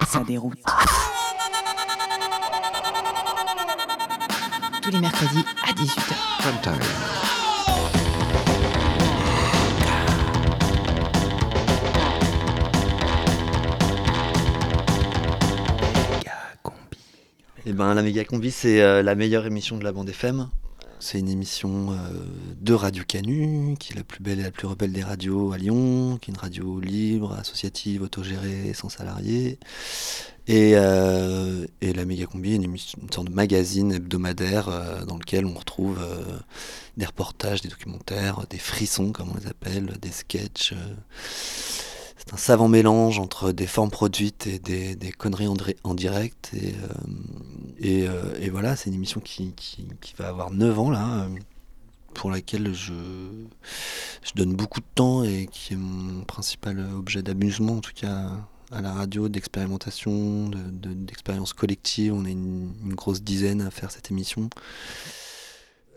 ça 0.07 0.21
déroute. 0.21 0.59
Tous 4.83 4.91
les 4.91 5.01
mercredis 5.01 5.45
à 5.67 5.73
18h. 5.73 6.73
Eh 17.65 17.73
ben, 17.73 17.95
la 17.95 18.03
méga 18.03 18.25
combi, 18.25 18.51
c'est 18.51 18.83
euh, 18.83 19.03
la 19.03 19.15
meilleure 19.15 19.47
émission 19.47 19.79
de 19.79 19.85
la 19.85 19.93
bande 19.93 20.09
FM. 20.09 20.49
C'est 21.05 21.19
une 21.19 21.29
émission 21.29 21.91
euh, 21.91 21.97
de 22.61 22.75
Radio 22.75 23.03
Canu, 23.03 23.75
qui 23.81 23.93
est 23.93 23.97
la 23.97 24.05
plus 24.05 24.23
belle 24.23 24.39
et 24.39 24.45
la 24.45 24.53
plus 24.53 24.69
rebelle 24.69 24.93
des 24.93 25.03
radios 25.03 25.53
à 25.53 25.59
Lyon, 25.59 26.17
qui 26.23 26.31
est 26.31 26.35
une 26.35 26.39
radio 26.39 26.79
libre, 26.79 27.33
associative, 27.33 28.03
autogérée, 28.03 28.73
sans 28.73 28.89
salariés. 28.89 29.59
Et, 30.47 30.75
euh, 30.77 31.67
et 31.81 31.93
la 31.93 32.05
méga 32.05 32.27
combi 32.27 32.53
est 32.53 32.57
une, 32.57 32.79
sorte 33.11 33.27
de 33.27 33.35
magazine 33.35 33.91
hebdomadaire 33.91 34.69
euh, 34.69 35.05
dans 35.05 35.17
lequel 35.17 35.45
on 35.45 35.55
retrouve 35.55 35.99
des 36.97 37.05
reportages, 37.05 37.63
des 37.63 37.69
documentaires, 37.69 38.47
des 38.49 38.59
frissons, 38.59 39.11
comme 39.11 39.31
on 39.33 39.37
les 39.37 39.49
appelle, 39.49 39.99
des 40.01 40.13
sketchs. 40.13 40.73
C'est 42.27 42.35
un 42.35 42.37
savant 42.37 42.69
mélange 42.69 43.19
entre 43.19 43.53
des 43.53 43.67
formes 43.67 43.91
produites 43.91 44.47
et 44.47 44.59
des, 44.59 45.13
conneries 45.13 45.49
en, 45.85 45.95
direct. 45.95 46.51
Et, 46.55 46.75
euh, 46.75 48.09
euh, 48.09 48.35
et 48.41 48.51
voilà, 48.51 48.77
c'est 48.77 48.91
une 48.91 48.97
émission 48.97 49.21
qui, 49.21 49.55
va 50.19 50.29
avoir 50.29 50.51
9 50.51 50.79
ans 50.79 50.91
là, 50.91 51.25
euh, 51.25 51.29
pour 52.15 52.31
laquelle 52.31 52.73
je, 52.75 52.93
donne 54.35 54.55
beaucoup 54.55 54.81
de 54.81 54.87
temps 54.95 55.25
et 55.25 55.49
qui 55.51 55.75
est 55.75 55.77
mon 55.77 56.25
principal 56.25 56.79
objet 56.95 57.23
d'amusement, 57.23 57.77
en 57.77 57.81
tout 57.81 57.93
cas 57.95 58.31
à 58.71 58.81
la 58.81 58.93
radio, 58.93 59.29
d'expérimentation, 59.29 60.49
de- 60.49 60.71
de- 60.71 60.95
d'expérience 60.95 61.53
collective. 61.53 62.15
On 62.15 62.25
est 62.25 62.33
une 62.33 62.95
grosse 62.95 63.23
dizaine 63.23 63.61
à 63.61 63.71
faire 63.71 63.91
cette 63.91 64.11
émission. 64.11 64.49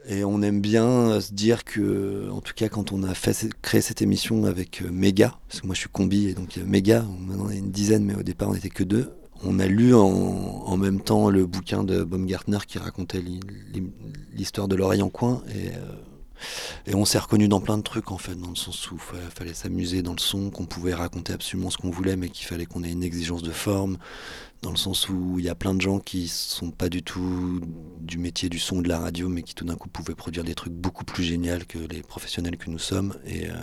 Et 0.08 0.24
on 0.24 0.42
aime 0.44 0.62
bien 0.62 0.86
euh, 0.86 1.20
se 1.22 1.34
dire 1.34 1.64
que, 1.64 2.30
en 2.32 2.40
tout 2.42 2.54
cas, 2.56 2.70
quand 2.70 2.92
on 2.92 3.02
a 3.04 3.14
fait, 3.16 3.50
créé 3.62 3.82
cette 3.82 4.02
émission 4.04 4.46
avec 4.46 4.82
euh, 4.84 4.92
Méga, 4.92 5.36
parce 5.48 5.62
que 5.62 5.66
moi 5.66 5.74
je 5.74 5.80
suis 5.80 5.90
combi 5.90 6.28
et 6.28 6.34
donc 6.36 6.56
il 6.56 6.60
y 6.62 6.66
a 6.66 6.68
Méga, 6.68 7.04
maintenant 7.28 7.50
y 7.50 7.54
a 7.56 7.58
une 7.58 7.72
dizaine, 7.72 8.06
mais 8.06 8.16
au 8.16 8.22
départ 8.24 8.50
on 8.50 8.54
n'était 8.54 8.70
que 8.70 8.84
deux. 8.84 9.12
On 9.44 9.60
a 9.60 9.66
lu 9.68 9.94
en, 9.96 10.02
en 10.04 10.78
même 10.78 11.02
temps 11.02 11.30
le 11.30 11.46
bouquin 11.46 11.84
de 11.84 12.04
Baumgartner 12.04 12.60
qui 12.68 12.78
racontait 12.78 13.20
l'hi- 13.22 13.40
l'hi- 13.74 13.92
l'histoire 14.34 14.68
de 14.68 14.76
l'oreille 14.76 15.02
en 15.02 15.10
coin 15.10 15.42
et, 15.50 15.70
euh, 15.70 15.96
et 16.86 16.96
on 16.96 17.06
s'est 17.06 17.20
reconnu 17.20 17.48
dans 17.48 17.60
plein 17.60 17.78
de 17.78 17.84
trucs 17.84 18.12
en 18.12 18.18
fait, 18.18 18.36
dans 18.36 18.50
le 18.50 18.56
sens 18.56 18.92
où 18.92 18.98
il 19.14 19.32
fallait 19.32 19.54
s'amuser 19.54 20.02
dans 20.02 20.14
le 20.14 20.20
son, 20.20 20.50
qu'on 20.50 20.66
pouvait 20.66 20.94
raconter 20.94 21.34
absolument 21.34 21.70
ce 21.70 21.78
qu'on 21.78 21.90
voulait, 21.90 22.16
mais 22.16 22.30
qu'il 22.30 22.46
fallait 22.46 22.66
qu'on 22.66 22.84
ait 22.84 22.92
une 22.92 23.04
exigence 23.04 23.42
de 23.42 23.52
forme, 23.52 23.98
dans 24.62 24.72
le 24.72 24.78
sens 24.78 25.10
où 25.10 25.36
il 25.40 25.46
y 25.46 25.50
a 25.50 25.56
plein 25.56 25.74
de 25.74 25.82
gens 25.82 26.00
qui 26.00 26.28
sont 26.28 26.72
pas 26.72 26.90
du 26.90 27.04
tout 27.04 27.62
du 28.00 28.18
métier 28.18 28.50
du 28.50 28.60
son 28.60 28.78
ou 28.78 28.82
de 28.82 28.90
la 28.90 29.00
radio, 29.00 29.30
mais 29.30 29.44
qui 29.44 29.56
tout 29.56 29.66
d'un 29.66 29.76
coup 29.76 29.90
pouvaient 29.90 30.16
produire 30.16 30.44
des 30.44 30.56
trucs 30.56 30.74
beaucoup 30.74 31.06
plus 31.06 31.24
géniaux 31.24 31.60
que 31.68 31.78
les 31.78 32.02
professionnels 32.02 32.58
que 32.58 32.70
nous 32.70 32.80
sommes. 32.80 33.16
Et 33.26 33.50
euh, 33.50 33.54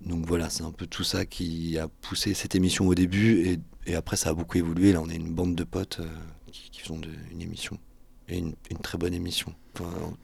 donc 0.00 0.26
voilà, 0.26 0.50
c'est 0.50 0.64
un 0.64 0.72
peu 0.72 0.86
tout 0.86 1.04
ça 1.04 1.24
qui 1.24 1.78
a 1.78 1.88
poussé 1.88 2.34
cette 2.34 2.54
émission 2.54 2.86
au 2.86 2.94
début, 2.94 3.58
et, 3.86 3.94
après 3.94 4.16
ça 4.16 4.30
a 4.30 4.34
beaucoup 4.34 4.58
évolué. 4.58 4.92
Là, 4.92 5.00
on 5.00 5.08
est 5.08 5.16
une 5.16 5.32
bande 5.32 5.54
de 5.54 5.64
potes 5.64 6.00
euh, 6.00 6.08
qui, 6.52 6.80
font 6.80 7.00
une 7.30 7.40
émission. 7.40 7.78
Et 8.28 8.38
une, 8.38 8.54
une 8.70 8.78
très 8.78 8.98
bonne 8.98 9.14
émission. 9.14 9.54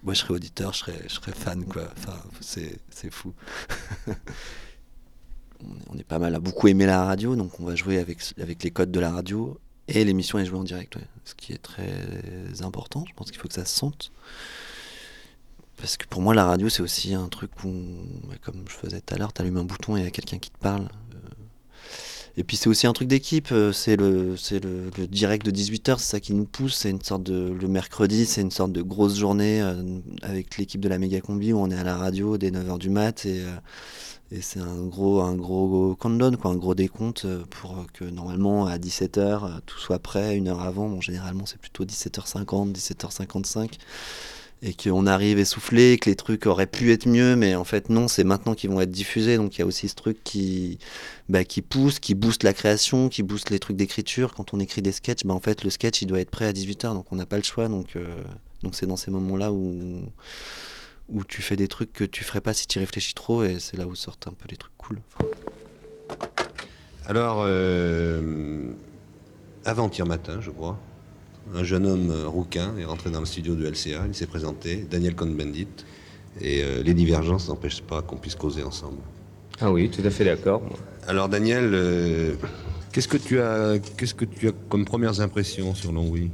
Moi, 0.03 0.15
je 0.15 0.21
serais 0.21 0.35
auditeur, 0.35 0.73
je 0.73 0.79
serais, 0.79 1.01
je 1.09 1.15
serais 1.15 1.33
fan, 1.33 1.65
quoi. 1.65 1.85
Enfin, 1.99 2.19
c'est 2.41 3.11
fou. 3.11 3.33
on, 5.91 5.99
est- 5.99 6.05
pas 6.05 6.19
mal 6.19 6.35
à 6.35 6.41
beaucoup 6.41 6.69
aimer 6.69 6.87
la 6.87 7.05
radio, 7.05 7.37
donc 7.37 7.61
on 7.61 7.65
va 7.65 7.75
jouer 7.75 7.99
avec, 7.99 8.19
avec 8.41 8.63
les 8.63 8.71
codes 8.71 8.91
de 8.91 9.01
la 9.01 9.11
radio. 9.11 9.59
Et 9.89 10.05
l'émission 10.05 10.39
est 10.39 10.47
jouée 10.47 10.59
en 10.59 10.65
direct, 10.65 10.97
ouais. 10.97 11.07
ce 11.25 11.35
qui 11.35 11.53
est 11.53 11.59
très 11.63 12.63
important. 12.63 13.05
Je 13.09 13.13
pense 13.15 13.31
qu'il 13.31 13.41
faut 13.41 13.49
que 13.49 13.55
ça 13.55 13.65
se 13.65 13.75
sente. 13.77 14.13
Parce 15.77 15.97
que 15.97 16.07
pour 16.07 16.23
moi, 16.23 16.35
la 16.35 16.45
radio, 16.45 16.69
c'est 16.69 16.83
aussi 16.83 17.13
un 17.15 17.29
truc 17.29 17.51
où, 17.65 17.73
comme 18.43 18.65
je 18.69 18.75
faisais 18.75 19.01
tout 19.01 19.15
à 19.15 19.19
l'heure, 19.19 19.33
tu 19.33 19.43
allumes 19.43 19.57
un 19.57 19.65
bouton 19.65 19.97
et 19.97 20.01
il 20.01 20.05
y 20.05 20.07
a 20.07 20.11
quelqu'un 20.13 20.39
qui 20.39 20.51
te 20.51 20.59
parle. 20.59 20.89
Et 22.37 22.45
puis 22.45 22.57
c'est 22.57 22.69
aussi 22.69 22.87
un 22.87 22.93
truc 22.95 23.09
d'équipe, 23.09 23.53
euh, 23.53 23.73
c'est 23.73 23.97
le, 23.97 24.37
c'est 24.39 24.65
le, 24.65 24.91
direct 25.07 25.45
de 25.45 25.51
18h, 25.51 25.99
c'est 25.99 26.11
ça 26.13 26.21
qui 26.21 26.33
nous 26.33 26.47
pousse, 26.47 26.75
c'est 26.77 26.91
une 26.91 27.03
sorte 27.03 27.23
de... 27.25 27.53
Le 27.53 27.69
mercredi, 27.69 28.25
c'est 28.25 28.41
une 28.41 28.51
sorte 28.51 28.73
de 28.73 28.81
grosse 28.81 29.19
journée 29.19 29.61
euh, 29.61 29.75
avec 30.23 30.57
l'équipe 30.57 30.81
de 30.81 30.89
la 30.89 30.99
méga 30.99 31.21
combi 31.21 31.53
où 31.53 31.59
on 31.59 31.71
est 31.71 31.77
à 31.77 31.85
la 31.85 31.97
radio 31.97 32.39
dès 32.39 32.51
9h 32.51 32.79
du 32.79 32.89
mat 32.89 33.27
et, 33.27 33.41
euh, 33.41 33.51
et 34.33 34.41
c'est 34.41 34.61
un 34.61 34.87
gros, 34.87 35.21
un 35.21 35.35
gros 35.35 35.95
countdown, 35.95 36.39
quoi, 36.39 36.53
un 36.53 36.57
gros 36.57 36.75
décompte 36.75 37.27
pour 37.51 37.85
que 37.93 38.05
normalement 38.05 38.65
à 38.65 38.79
17h 38.79 39.19
euh, 39.19 39.61
tout 39.67 39.79
soit 39.79 39.99
prêt, 39.99 40.35
une 40.37 40.49
heure 40.49 40.63
avant, 40.63 40.89
bon 40.89 41.03
généralement 41.03 41.45
c'est 41.45 41.61
plutôt 41.61 41.85
17h50, 41.85 42.73
17h55 42.73 43.73
et 44.63 44.75
qu'on 44.75 45.07
arrive 45.07 45.39
essoufflé, 45.39 45.99
que 45.99 46.09
les 46.09 46.15
trucs 46.15 46.47
auraient 46.47 46.67
pu 46.67 46.93
être 46.93 47.07
mieux, 47.09 47.35
mais 47.35 47.57
en 47.57 47.65
fait 47.65 47.89
non, 47.89 48.07
c'est 48.07 48.23
maintenant 48.23 48.55
qu'ils 48.55 48.71
vont 48.71 48.81
être 48.81 48.91
diffusés, 48.91 49.37
donc 49.37 49.57
il 49.57 49.59
y 49.59 49.63
a 49.63 49.67
aussi 49.67 49.89
ce 49.89 49.95
truc 49.97 50.23
qui, 50.23 50.79
bah, 51.29 51.45
qui 51.45 51.63
pousse, 51.63 51.99
qui 51.99 52.15
booste 52.15 52.45
la 52.45 52.53
création, 52.53 53.09
qui 53.09 53.25
booste 53.25 53.51
les 53.51 53.59
trucs 53.59 53.77
d'écriture. 53.77 54.35
Quand 54.35 54.55
on 54.55 54.61
écrit 54.61 54.81
des 54.81 54.93
sketchs, 54.93 55.25
bah, 55.25 55.35
en 55.35 55.41
fait 55.41 55.65
le 55.65 55.71
sketch 55.71 56.03
il 56.03 56.07
doit 56.07 56.21
être 56.21 56.31
prêt 56.31 56.47
à 56.47 56.53
18h, 56.53 56.95
donc 56.95 57.07
on 57.11 57.17
n'a 57.17 57.27
pas 57.27 57.39
le 57.39 57.43
choix, 57.43 57.69
donc 57.69 57.97
euh, 57.97 58.07
donc 58.63 58.77
c'est 58.77 58.87
dans 58.87 58.97
ces 58.97 59.11
moments-là 59.11 59.53
où 59.53 60.01
où 61.09 61.25
tu 61.25 61.43
fais 61.43 61.57
des 61.57 61.69
trucs 61.69 61.93
que 61.93 62.05
tu 62.05 62.25
ferais 62.25 62.41
pas 62.41 62.55
si 62.55 62.67
tu 62.67 62.79
réfléchis 62.79 63.15
trop, 63.15 63.43
et 63.45 63.59
c'est 63.59 63.77
là 63.77 63.87
où 63.87 63.95
sortent 63.95 64.29
un 64.29 64.33
peu 64.33 64.47
les 64.49 64.57
trucs 64.57 64.77
cool. 64.79 65.01
Alors, 67.07 67.43
euh, 67.45 68.73
avant-hier 69.65 70.07
matin, 70.07 70.41
je 70.41 70.51
crois, 70.51 70.79
un 71.55 71.65
jeune 71.65 71.87
homme 71.87 72.11
euh, 72.11 72.29
rouquin 72.29 72.73
est 72.79 72.85
rentré 72.85 73.11
dans 73.11 73.21
le 73.21 73.27
studio 73.27 73.55
de 73.55 73.67
LCA, 73.67 74.05
il 74.07 74.15
s'est 74.15 74.27
présenté, 74.27 74.87
Daniel 74.91 75.15
Cohn-Bendit, 75.15 75.67
et 76.41 76.63
euh, 76.63 76.83
les 76.83 76.95
divergences 76.95 77.49
n'empêchent 77.49 77.83
pas 77.83 78.03
qu'on 78.03 78.17
puisse 78.17 78.35
causer 78.35 78.63
ensemble. 78.63 78.99
Ah 79.61 79.71
oui, 79.71 79.91
tout 79.91 80.03
à 80.05 80.11
fait 80.11 80.25
d'accord. 80.25 80.63
Alors 81.07 81.29
Daniel, 81.29 81.71
euh, 81.75 82.35
qu'est-ce 82.93 83.09
que 83.09 83.17
tu 83.19 83.41
as, 83.41 83.79
qu'est-ce 83.97 84.15
que 84.15 84.25
tu 84.25 84.49
as 84.49 84.53
comme 84.69 84.85
premières 84.85 85.21
impressions 85.21 85.75
sur 85.75 85.93
Longwy? 85.93 86.31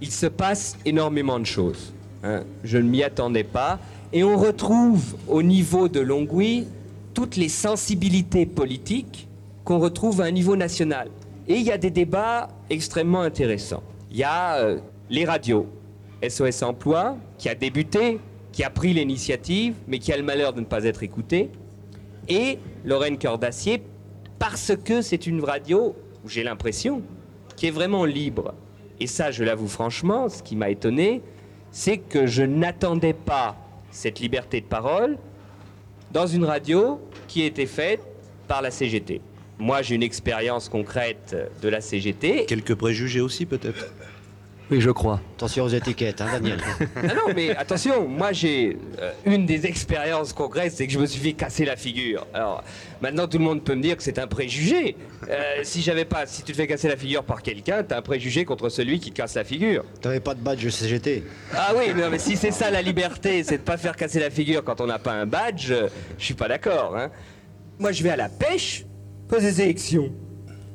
Il 0.00 0.10
se 0.10 0.26
passe 0.26 0.76
énormément 0.84 1.38
de 1.38 1.46
choses. 1.46 1.92
hein. 2.22 2.42
Je 2.64 2.78
ne 2.78 2.88
m'y 2.88 3.02
attendais 3.02 3.44
pas 3.44 3.78
Et 4.12 4.22
on 4.22 4.36
retrouve 4.36 5.16
au 5.28 5.42
niveau 5.42 5.88
de 5.88 6.00
Longwy 6.00 6.66
toutes 7.14 7.36
les 7.36 7.48
sensibilités 7.48 8.46
politiques 8.46 9.28
qu'on 9.64 9.78
retrouve 9.78 10.20
à 10.20 10.24
un 10.24 10.30
niveau 10.30 10.56
national. 10.56 11.08
Et 11.46 11.54
il 11.56 11.62
y 11.62 11.70
a 11.70 11.78
des 11.78 11.90
débats 11.90 12.48
extrêmement 12.70 13.20
intéressants. 13.20 13.82
Il 14.10 14.16
y 14.16 14.24
a 14.24 14.56
euh, 14.56 14.78
les 15.10 15.24
radios, 15.24 15.66
SOS 16.26 16.62
Emploi, 16.62 17.16
qui 17.36 17.48
a 17.48 17.54
débuté, 17.54 18.18
qui 18.52 18.64
a 18.64 18.70
pris 18.70 18.94
l'initiative, 18.94 19.74
mais 19.86 19.98
qui 19.98 20.12
a 20.12 20.16
le 20.16 20.22
malheur 20.22 20.52
de 20.52 20.60
ne 20.60 20.64
pas 20.64 20.84
être 20.84 21.02
écouté, 21.02 21.50
et 22.28 22.58
Lorraine 22.84 23.18
Cœur 23.18 23.38
d'Acier, 23.38 23.82
parce 24.38 24.72
que 24.76 25.02
c'est 25.02 25.26
une 25.26 25.42
radio, 25.42 25.94
j'ai 26.26 26.42
l'impression, 26.42 27.02
qui 27.56 27.66
est 27.66 27.70
vraiment 27.70 28.04
libre. 28.04 28.54
Et 29.00 29.06
ça, 29.06 29.30
je 29.30 29.44
l'avoue 29.44 29.68
franchement, 29.68 30.28
ce 30.28 30.42
qui 30.42 30.56
m'a 30.56 30.70
étonné, 30.70 31.20
c'est 31.70 31.98
que 31.98 32.26
je 32.26 32.42
n'attendais 32.42 33.12
pas 33.12 33.56
cette 33.90 34.20
liberté 34.20 34.60
de 34.60 34.66
parole 34.66 35.18
dans 36.12 36.26
une 36.26 36.44
radio 36.44 37.00
qui 37.26 37.42
était 37.42 37.66
faite 37.66 38.00
par 38.46 38.62
la 38.62 38.70
CGT. 38.70 39.20
Moi, 39.58 39.82
j'ai 39.82 39.94
une 39.94 40.02
expérience 40.02 40.68
concrète 40.68 41.36
de 41.62 41.68
la 41.68 41.80
CGT. 41.80 42.46
Quelques 42.46 42.74
préjugés 42.74 43.20
aussi, 43.20 43.46
peut-être? 43.46 43.86
Oui, 44.70 44.80
je 44.80 44.90
crois. 44.90 45.20
Attention 45.36 45.64
aux 45.64 45.68
étiquettes, 45.68 46.22
hein, 46.22 46.28
Daniel. 46.32 46.58
Ah 46.96 47.14
non, 47.14 47.34
mais 47.34 47.54
attention, 47.54 48.08
moi 48.08 48.32
j'ai 48.32 48.78
euh, 48.98 49.12
une 49.26 49.44
des 49.44 49.66
expériences 49.66 50.32
concrètes, 50.32 50.72
c'est 50.72 50.86
que 50.86 50.92
je 50.92 50.98
me 50.98 51.04
suis 51.04 51.20
fait 51.20 51.32
casser 51.34 51.66
la 51.66 51.76
figure. 51.76 52.26
Alors 52.32 52.64
maintenant, 53.02 53.28
tout 53.28 53.36
le 53.36 53.44
monde 53.44 53.62
peut 53.62 53.74
me 53.74 53.82
dire 53.82 53.96
que 53.96 54.02
c'est 54.02 54.18
un 54.18 54.26
préjugé. 54.26 54.96
Euh, 55.28 55.60
si 55.64 55.82
j'avais 55.82 56.06
pas, 56.06 56.24
si 56.26 56.42
tu 56.42 56.52
te 56.52 56.56
fais 56.56 56.66
casser 56.66 56.88
la 56.88 56.96
figure 56.96 57.24
par 57.24 57.42
quelqu'un, 57.42 57.82
t'as 57.82 57.98
un 57.98 58.02
préjugé 58.02 58.46
contre 58.46 58.70
celui 58.70 59.00
qui 59.00 59.10
te 59.10 59.16
casse 59.16 59.34
la 59.34 59.44
figure. 59.44 59.84
T'avais 60.00 60.20
pas 60.20 60.34
de 60.34 60.40
badge 60.40 60.66
CGT 60.66 61.24
Ah 61.52 61.72
oui, 61.76 61.92
mais, 61.94 62.02
non, 62.02 62.10
mais 62.10 62.18
si 62.18 62.36
c'est 62.36 62.50
ça 62.50 62.70
la 62.70 62.80
liberté, 62.80 63.44
c'est 63.44 63.58
de 63.58 63.62
pas 63.62 63.76
faire 63.76 63.96
casser 63.96 64.20
la 64.20 64.30
figure 64.30 64.64
quand 64.64 64.80
on 64.80 64.86
n'a 64.86 64.98
pas 64.98 65.12
un 65.12 65.26
badge, 65.26 65.70
euh, 65.72 65.88
je 66.18 66.24
suis 66.24 66.34
pas 66.34 66.48
d'accord. 66.48 66.96
Hein. 66.96 67.10
Moi, 67.78 67.92
je 67.92 68.02
vais 68.02 68.10
à 68.10 68.16
la 68.16 68.30
pêche, 68.30 68.86
pas 69.34 69.40
des 69.40 69.60
élections. 69.60 70.10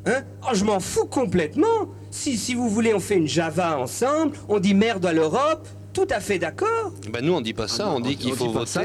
Hein? 0.05 0.23
Oh, 0.43 0.53
je 0.53 0.63
m'en 0.65 0.79
fous 0.79 1.05
complètement. 1.05 1.89
Si, 2.11 2.37
si 2.37 2.55
vous 2.55 2.69
voulez, 2.69 2.93
on 2.93 2.99
fait 2.99 3.15
une 3.15 3.27
Java 3.27 3.77
ensemble, 3.79 4.35
on 4.47 4.59
dit 4.59 4.73
merde 4.73 5.05
à 5.05 5.13
l'Europe, 5.13 5.67
tout 5.93 6.07
à 6.09 6.19
fait 6.19 6.39
d'accord. 6.39 6.91
Bah 7.11 7.19
nous 7.21 7.33
on 7.33 7.41
dit 7.41 7.53
pas 7.53 7.67
ça, 7.67 7.89
on 7.89 7.99
dit 7.99 8.15
qu'il 8.15 8.33
faut 8.33 8.49
voter. 8.51 8.79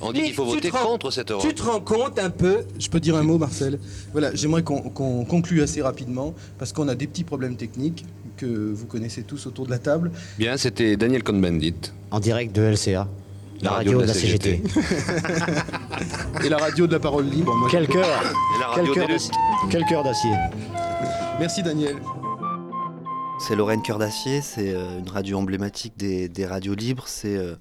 On 0.00 0.12
dit 0.12 0.22
qu'il 0.22 0.34
faut 0.34 0.44
tu 0.46 0.54
voter 0.56 0.70
te 0.70 0.76
rends- 0.76 0.86
contre 0.92 1.10
cette 1.10 1.30
Europe. 1.30 1.46
Tu 1.46 1.54
te 1.54 1.62
rends 1.62 1.80
compte 1.80 2.18
un 2.18 2.30
peu? 2.30 2.58
Je 2.78 2.88
peux 2.88 3.00
dire 3.00 3.16
un 3.16 3.22
mot, 3.22 3.38
Marcel? 3.38 3.78
Voilà, 4.12 4.34
j'aimerais 4.34 4.62
qu'on 4.62 4.80
qu'on 4.82 5.24
conclue 5.24 5.62
assez 5.62 5.82
rapidement 5.82 6.34
parce 6.58 6.72
qu'on 6.72 6.88
a 6.88 6.94
des 6.94 7.06
petits 7.06 7.24
problèmes 7.24 7.56
techniques 7.56 8.04
que 8.36 8.46
vous 8.46 8.86
connaissez 8.86 9.22
tous 9.22 9.46
autour 9.46 9.66
de 9.66 9.70
la 9.70 9.78
table. 9.78 10.10
Bien, 10.38 10.56
c'était 10.56 10.96
Daniel 10.96 11.22
Cohn-Bendit. 11.22 11.92
En 12.10 12.20
direct 12.20 12.54
de 12.54 12.62
LCA. 12.62 13.08
La 13.62 13.70
radio 13.72 14.00
de 14.00 14.06
la 14.06 14.14
CGT. 14.14 14.60
Et 16.44 16.48
la 16.48 16.56
radio 16.56 16.86
de 16.86 16.92
la 16.92 17.00
parole 17.00 17.26
libre. 17.26 17.54
Moi, 17.54 17.68
Quel 17.70 17.86
cœur 17.86 18.04
Et 18.04 18.60
la 18.60 18.66
Quel 18.74 18.84
radio 18.86 18.94
cœur 18.94 19.06
des 19.06 19.12
d'acier 19.12 19.32
Quel 19.70 19.84
cœur 19.84 20.02
d'acier 20.02 20.30
Merci 21.38 21.62
Daniel. 21.62 21.96
C'est 23.38 23.56
Lorraine 23.56 23.82
Cœur 23.82 23.98
d'Acier, 23.98 24.40
c'est 24.40 24.72
euh, 24.72 24.98
une 25.00 25.08
radio 25.08 25.38
emblématique 25.38 25.94
des, 25.96 26.28
des 26.28 26.46
radios 26.46 26.74
libres. 26.74 27.04
C'est 27.06 27.36
euh, 27.36 27.56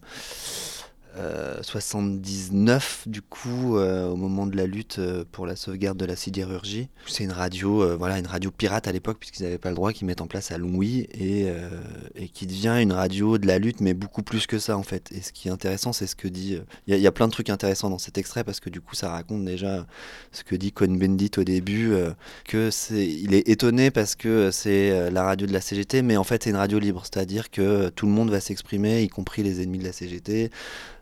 79 1.62 3.04
du 3.08 3.22
coup 3.22 3.78
euh, 3.78 4.08
au 4.08 4.16
moment 4.16 4.46
de 4.46 4.56
la 4.56 4.66
lutte 4.66 4.98
euh, 5.00 5.24
pour 5.32 5.46
la 5.46 5.56
sauvegarde 5.56 5.98
de 5.98 6.06
la 6.06 6.16
sidérurgie. 6.16 6.88
C'est 7.08 7.24
une 7.24 7.32
radio, 7.32 7.84
euh, 7.84 7.96
voilà, 7.96 8.18
une 8.20 8.28
radio 8.28 8.52
pirate 8.52 8.88
à 8.88 8.92
l'époque 8.92 9.18
puisqu'ils 9.20 9.44
n'avaient 9.44 9.58
pas 9.58 9.70
le 9.70 9.76
droit, 9.76 9.94
qu'ils 9.94 10.08
mettent 10.08 10.22
en 10.22 10.28
place 10.28 10.52
à 10.52 10.58
Longwy 10.58 11.08
et, 11.14 11.46
euh, 11.50 11.70
et 12.16 12.28
qui 12.30 12.48
devient 12.48 12.78
une 12.82 12.92
radio 12.94 13.38
de 13.38 13.48
la 13.48 13.60
lutte, 13.60 13.82
mais 13.82 13.94
beaucoup 13.94 14.24
plus 14.24 14.48
que 14.48 14.60
ça 14.60 14.78
en 14.78 14.84
fait. 14.84 15.12
Et 15.12 15.22
ce 15.22 15.32
qui 15.32 15.48
est 15.48 15.52
intéressant, 15.52 15.94
c'est 15.94 16.08
ce 16.08 16.16
que 16.16 16.28
dit. 16.28 16.56
euh, 16.56 16.62
Il 16.88 16.98
y, 16.98 17.08
a- 17.08 17.12
plein 17.12 17.28
de 17.28 17.34
trucs 17.34 17.50
intéressants 17.50 17.90
dans 17.90 17.98
cet 18.00 18.18
extrait 18.18 18.44
parce 18.46 18.60
que 18.62 18.70
du 18.70 18.80
coup, 18.80 18.96
ça 18.96 19.10
raconte 19.12 19.44
déjà 19.44 19.86
ce 20.32 20.44
que 20.46 20.56
dit 20.56 20.72
Cohn-Bendit 20.72 21.32
au 21.38 21.44
début, 21.44 21.92
euh, 21.94 22.12
que 22.46 22.72
c'est, 22.72 23.06
il 23.06 23.34
est 23.34 23.50
étonné 23.50 23.92
parce 23.92 24.16
que 24.16 24.50
c'est 24.52 24.92
euh, 24.92 25.10
la 25.12 25.24
radio 25.24 25.46
de 25.46 25.52
la 25.52 25.60
CGT, 25.62 26.02
mais 26.04 26.16
en 26.16 26.24
fait, 26.24 26.44
c'est 26.44 26.50
une 26.52 26.56
radio 26.56 26.80
libre, 26.80 27.04
c'est-à-dire 27.04 27.52
que 27.52 27.90
tout 27.90 28.06
le 28.06 28.12
monde 28.14 28.30
va 28.32 28.40
s'exprimer, 28.40 29.04
y 29.04 29.10
compris 29.10 29.44
les 29.44 29.62
ennemis 29.62 29.80
de 29.80 29.84
la 29.84 29.92
CGT. 29.92 30.50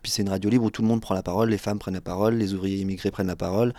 Puis 0.02 0.10
c'est 0.12 0.22
une 0.22 0.28
radio 0.28 0.50
libre 0.50 0.64
où 0.64 0.70
tout 0.70 0.82
le 0.82 0.88
monde 0.88 1.00
prend 1.00 1.14
la 1.14 1.22
parole, 1.22 1.50
les 1.50 1.58
femmes 1.58 1.78
prennent 1.78 1.94
la 1.94 2.00
parole, 2.00 2.34
les 2.34 2.54
ouvriers 2.54 2.78
immigrés 2.78 3.10
prennent 3.10 3.26
la 3.26 3.36
parole, 3.36 3.74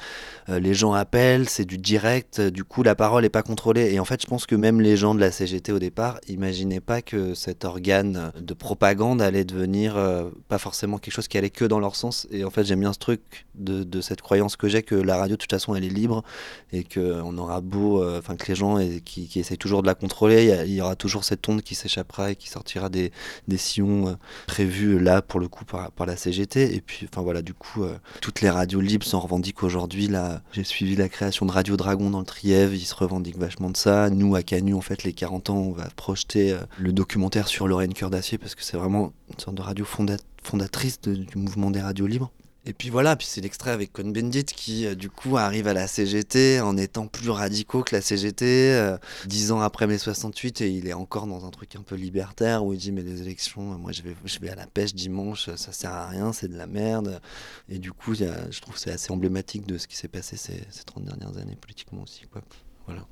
euh, 0.49 0.59
les 0.59 0.73
gens 0.73 0.93
appellent, 0.93 1.49
c'est 1.49 1.65
du 1.65 1.77
direct, 1.77 2.39
euh, 2.39 2.51
du 2.51 2.63
coup 2.63 2.83
la 2.83 2.95
parole 2.95 3.23
n'est 3.23 3.29
pas 3.29 3.43
contrôlée. 3.43 3.93
Et 3.93 3.99
en 3.99 4.05
fait, 4.05 4.21
je 4.21 4.27
pense 4.27 4.45
que 4.45 4.55
même 4.55 4.81
les 4.81 4.97
gens 4.97 5.15
de 5.15 5.19
la 5.19 5.31
CGT 5.31 5.71
au 5.71 5.79
départ 5.79 6.19
imaginaient 6.27 6.79
pas 6.79 7.01
que 7.01 7.33
cet 7.33 7.65
organe 7.65 8.31
de 8.39 8.53
propagande 8.53 9.21
allait 9.21 9.45
devenir 9.45 9.97
euh, 9.97 10.29
pas 10.47 10.57
forcément 10.57 10.97
quelque 10.97 11.13
chose 11.13 11.27
qui 11.27 11.37
allait 11.37 11.49
que 11.49 11.65
dans 11.65 11.79
leur 11.79 11.95
sens. 11.95 12.27
Et 12.31 12.43
en 12.43 12.49
fait, 12.49 12.63
j'aime 12.63 12.79
bien 12.79 12.93
ce 12.93 12.99
truc 12.99 13.45
de, 13.55 14.01
cette 14.01 14.21
croyance 14.21 14.55
que 14.55 14.67
j'ai 14.67 14.81
que 14.81 14.95
la 14.95 15.17
radio, 15.17 15.35
de 15.35 15.41
toute 15.41 15.51
façon, 15.51 15.75
elle 15.75 15.83
est 15.83 15.89
libre 15.89 16.23
et 16.71 16.83
qu'on 16.83 17.37
aura 17.37 17.61
beau, 17.61 18.03
enfin 18.17 18.35
que 18.35 18.47
les 18.47 18.55
gens 18.55 18.77
qui, 19.05 19.27
qui 19.27 19.39
essayent 19.39 19.57
toujours 19.57 19.83
de 19.83 19.87
la 19.87 19.95
contrôler, 19.95 20.63
il 20.65 20.73
y 20.73 20.81
aura 20.81 20.95
toujours 20.95 21.23
cette 21.23 21.47
onde 21.47 21.61
qui 21.61 21.75
s'échappera 21.75 22.31
et 22.31 22.35
qui 22.35 22.49
sortira 22.49 22.89
des, 22.89 23.11
sillons 23.57 24.17
prévus 24.47 24.99
là 24.99 25.21
pour 25.21 25.39
le 25.39 25.47
coup 25.47 25.65
par, 25.65 25.91
par 25.91 26.07
la 26.07 26.10
CGT. 26.15 26.75
Et 26.75 26.81
puis, 26.81 27.07
enfin 27.11 27.21
voilà, 27.21 27.41
du 27.41 27.53
coup, 27.53 27.83
euh, 27.83 27.95
toutes 28.21 28.41
les 28.41 28.49
radios 28.49 28.81
libres 28.81 29.05
s'en 29.05 29.19
revendiquent 29.19 29.63
aujourd'hui. 29.63 30.07
Là, 30.07 30.41
j'ai 30.51 30.63
suivi 30.63 30.95
la 30.95 31.09
création 31.09 31.45
de 31.45 31.51
Radio 31.51 31.77
Dragon 31.77 32.09
dans 32.09 32.19
le 32.19 32.25
Trièvre, 32.25 32.73
ils 32.73 32.79
se 32.85 32.95
revendiquent 32.95 33.37
vachement 33.37 33.69
de 33.69 33.77
ça. 33.77 34.09
Nous, 34.09 34.35
à 34.35 34.43
Canu, 34.43 34.73
en 34.73 34.81
fait, 34.81 35.03
les 35.03 35.13
40 35.13 35.49
ans, 35.49 35.57
on 35.57 35.71
va 35.71 35.87
projeter 35.95 36.51
euh, 36.51 36.57
le 36.77 36.93
documentaire 36.93 37.47
sur 37.47 37.67
Lorraine 37.67 37.93
Cœur 37.93 38.09
d'Acier 38.09 38.37
parce 38.37 38.55
que 38.55 38.63
c'est 38.63 38.77
vraiment 38.77 39.13
une 39.31 39.39
sorte 39.39 39.55
de 39.55 39.61
radio 39.61 39.85
fonda- 39.85 40.17
fondatrice 40.43 40.99
du 41.01 41.25
mouvement 41.37 41.71
des 41.71 41.81
radios 41.81 42.07
libres. 42.07 42.31
Et 42.63 42.73
puis 42.73 42.91
voilà, 42.91 43.15
puis 43.15 43.25
c'est 43.25 43.41
l'extrait 43.41 43.71
avec 43.71 43.91
Cohn-Bendit 43.91 44.45
qui 44.45 44.85
euh, 44.85 44.93
du 44.93 45.09
coup 45.09 45.37
arrive 45.37 45.67
à 45.67 45.73
la 45.73 45.87
CGT 45.87 46.61
en 46.61 46.77
étant 46.77 47.07
plus 47.07 47.31
radicaux 47.31 47.81
que 47.81 47.95
la 47.95 48.01
CGT, 48.01 48.73
euh, 48.73 48.97
dix 49.25 49.51
ans 49.51 49.61
après 49.61 49.87
mai 49.87 49.97
68 49.97 50.61
et 50.61 50.69
il 50.69 50.87
est 50.87 50.93
encore 50.93 51.25
dans 51.25 51.43
un 51.45 51.49
truc 51.49 51.75
un 51.75 51.81
peu 51.81 51.95
libertaire 51.95 52.63
où 52.63 52.73
il 52.73 52.77
dit 52.79 52.91
mais 52.91 53.01
les 53.01 53.23
élections, 53.23 53.73
euh, 53.73 53.77
moi 53.77 53.91
je 53.91 54.03
vais, 54.03 54.15
je 54.25 54.37
vais 54.37 54.49
à 54.49 54.55
la 54.55 54.67
pêche 54.67 54.93
dimanche, 54.93 55.49
ça 55.55 55.71
sert 55.71 55.91
à 55.91 56.07
rien, 56.07 56.33
c'est 56.33 56.49
de 56.49 56.57
la 56.57 56.67
merde. 56.67 57.19
Et 57.67 57.79
du 57.79 57.91
coup, 57.93 58.13
je 58.13 58.61
trouve 58.61 58.75
que 58.75 58.79
c'est 58.79 58.91
assez 58.91 59.11
emblématique 59.11 59.65
de 59.65 59.79
ce 59.79 59.87
qui 59.87 59.95
s'est 59.95 60.07
passé 60.07 60.37
ces, 60.37 60.61
ces 60.69 60.83
30 60.83 61.05
dernières 61.05 61.37
années 61.37 61.57
politiquement 61.59 62.03
aussi. 62.03 62.27
Quoi. 62.31 62.43
Voilà. 62.85 63.07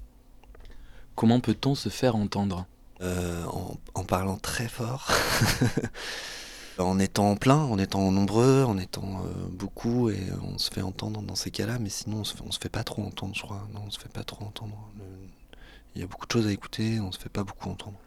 Comment 1.15 1.39
peut-on 1.39 1.73
se 1.73 1.89
faire 1.89 2.15
entendre? 2.15 2.67
Euh, 3.01 3.45
en, 3.45 3.77
en 3.93 4.03
parlant 4.03 4.35
très 4.35 4.67
fort, 4.67 5.09
en 6.85 6.99
étant 6.99 7.35
plein, 7.35 7.57
en 7.57 7.77
étant 7.77 8.11
nombreux, 8.11 8.63
en 8.63 8.77
étant 8.77 9.21
euh, 9.25 9.47
beaucoup, 9.51 10.09
et 10.09 10.19
on 10.43 10.57
se 10.57 10.71
fait 10.71 10.81
entendre 10.81 11.21
dans 11.21 11.35
ces 11.35 11.51
cas-là, 11.51 11.77
mais 11.79 11.89
sinon 11.89 12.17
on 12.17 12.23
se 12.23 12.35
fait, 12.35 12.43
on 12.45 12.51
se 12.51 12.59
fait 12.59 12.69
pas 12.69 12.83
trop 12.83 13.03
entendre, 13.03 13.35
je 13.35 13.41
crois. 13.41 13.67
Non, 13.73 13.81
on 13.87 13.91
se 13.91 13.99
fait 13.99 14.11
pas 14.11 14.23
trop 14.23 14.45
entendre. 14.45 14.75
Il 15.95 16.01
y 16.01 16.03
a 16.03 16.07
beaucoup 16.07 16.25
de 16.25 16.31
choses 16.31 16.47
à 16.47 16.51
écouter, 16.51 16.99
on 16.99 17.11
se 17.11 17.19
fait 17.19 17.29
pas 17.29 17.43
beaucoup 17.43 17.69
entendre. 17.69 17.97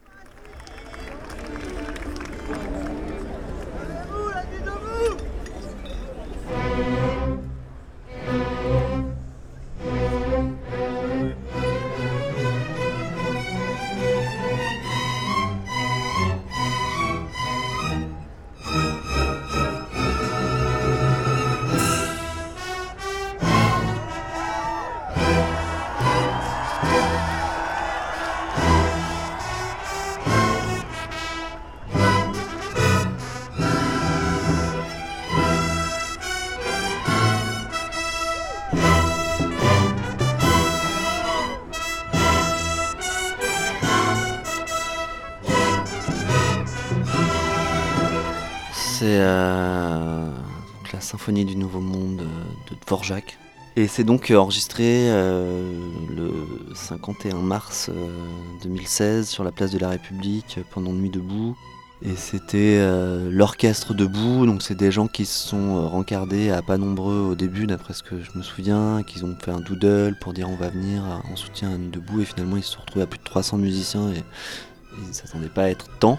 C'est 49.03 49.19
euh, 49.19 50.31
la 50.93 51.01
symphonie 51.01 51.45
du 51.45 51.57
Nouveau 51.57 51.81
Monde 51.81 52.21
euh, 52.21 52.71
de 52.71 52.77
Dvorak. 52.87 53.37
Et 53.75 53.88
c'est 53.88 54.05
donc 54.05 54.31
euh, 54.31 54.37
enregistré 54.37 55.09
le 55.09 56.31
51 56.73 57.38
mars 57.38 57.91
euh, 57.93 58.29
2016 58.62 59.29
sur 59.29 59.43
la 59.43 59.51
place 59.51 59.73
de 59.73 59.81
la 59.81 59.88
République 59.88 60.61
pendant 60.71 60.93
Nuit 60.93 61.11
debout. 61.11 61.57
Et 62.03 62.15
c'était 62.15 62.81
l'orchestre 63.29 63.93
debout, 63.93 64.47
donc 64.47 64.62
c'est 64.62 64.77
des 64.77 64.93
gens 64.93 65.09
qui 65.09 65.25
se 65.25 65.49
sont 65.49 65.88
rencardés 65.88 66.51
à 66.51 66.62
pas 66.62 66.77
nombreux 66.77 67.29
au 67.31 67.35
début, 67.35 67.67
d'après 67.67 67.95
ce 67.95 68.05
que 68.05 68.23
je 68.23 68.31
me 68.38 68.43
souviens, 68.45 69.03
qu'ils 69.05 69.25
ont 69.25 69.37
fait 69.37 69.51
un 69.51 69.61
doodle 69.61 70.17
pour 70.21 70.33
dire 70.33 70.49
on 70.49 70.57
va 70.57 70.69
venir 70.69 71.03
en 71.29 71.35
soutien 71.35 71.73
à 71.73 71.77
Nuit 71.77 71.91
debout, 71.91 72.21
et 72.21 72.25
finalement 72.25 72.57
ils 72.57 72.62
se 72.62 72.73
sont 72.73 72.81
retrouvés 72.81 73.03
à 73.03 73.07
plus 73.07 73.19
de 73.19 73.25
300 73.25 73.59
musiciens 73.59 74.11
et 74.12 74.23
ils 75.01 75.09
ne 75.09 75.12
s'attendaient 75.12 75.49
pas 75.49 75.62
à 75.62 75.69
être 75.71 75.88
tant. 75.99 76.19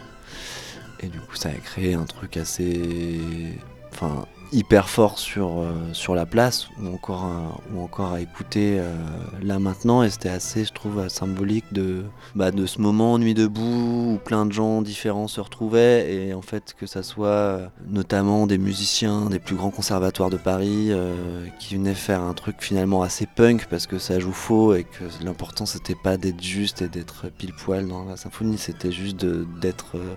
Et 1.04 1.08
du 1.08 1.20
coup, 1.20 1.36
ça 1.36 1.50
a 1.50 1.54
créé 1.54 1.96
un 1.96 2.06
truc 2.06 2.38
assez 2.38 3.60
enfin, 3.92 4.26
hyper 4.54 4.88
fort 4.88 5.18
sur, 5.20 5.60
euh, 5.60 5.72
sur 5.94 6.14
la 6.16 6.26
place 6.26 6.68
ou 6.82 6.94
encore, 6.94 7.24
à, 7.24 7.60
ou 7.74 7.82
encore 7.84 8.14
à 8.14 8.22
écouter 8.22 8.78
euh, 8.80 8.94
là 9.42 9.60
maintenant. 9.60 10.04
Et 10.04 10.10
c'était 10.10 10.30
assez 10.30 10.64
je 10.64 10.72
trouve 10.72 11.00
euh, 11.00 11.10
symbolique 11.10 11.66
de, 11.74 12.04
bah, 12.36 12.52
de 12.52 12.66
ce 12.66 12.80
moment 12.80 13.18
nuit 13.18 13.34
debout 13.34 14.14
où 14.14 14.20
plein 14.24 14.46
de 14.46 14.52
gens 14.52 14.82
différents 14.82 15.28
se 15.28 15.42
retrouvaient. 15.42 16.14
Et 16.14 16.34
en 16.34 16.42
fait 16.44 16.76
que 16.80 16.86
ça 16.86 17.02
soit 17.04 17.28
euh, 17.28 17.68
notamment 17.88 18.46
des 18.46 18.58
musiciens 18.60 19.26
des 19.26 19.40
plus 19.40 19.56
grands 19.56 19.72
conservatoires 19.72 20.30
de 20.30 20.38
Paris 20.38 20.90
euh, 20.92 21.46
qui 21.60 21.76
venaient 21.76 21.96
faire 21.96 22.22
un 22.22 22.34
truc 22.34 22.58
finalement 22.60 23.02
assez 23.02 23.26
punk 23.26 23.66
parce 23.70 23.88
que 23.88 23.98
ça 23.98 24.20
joue 24.20 24.34
faux 24.34 24.76
et 24.76 24.84
que 24.84 25.04
l'important 25.24 25.66
c'était 25.66 25.96
pas 25.96 26.18
d'être 26.18 26.42
juste 26.44 26.84
et 26.84 26.88
d'être 26.88 27.28
pile 27.38 27.54
poil 27.54 27.88
dans 27.88 28.06
la 28.06 28.18
symphonie. 28.18 28.58
C'était 28.60 28.92
juste 28.92 29.18
de- 29.18 29.48
d'être 29.60 29.96
euh, 29.96 30.14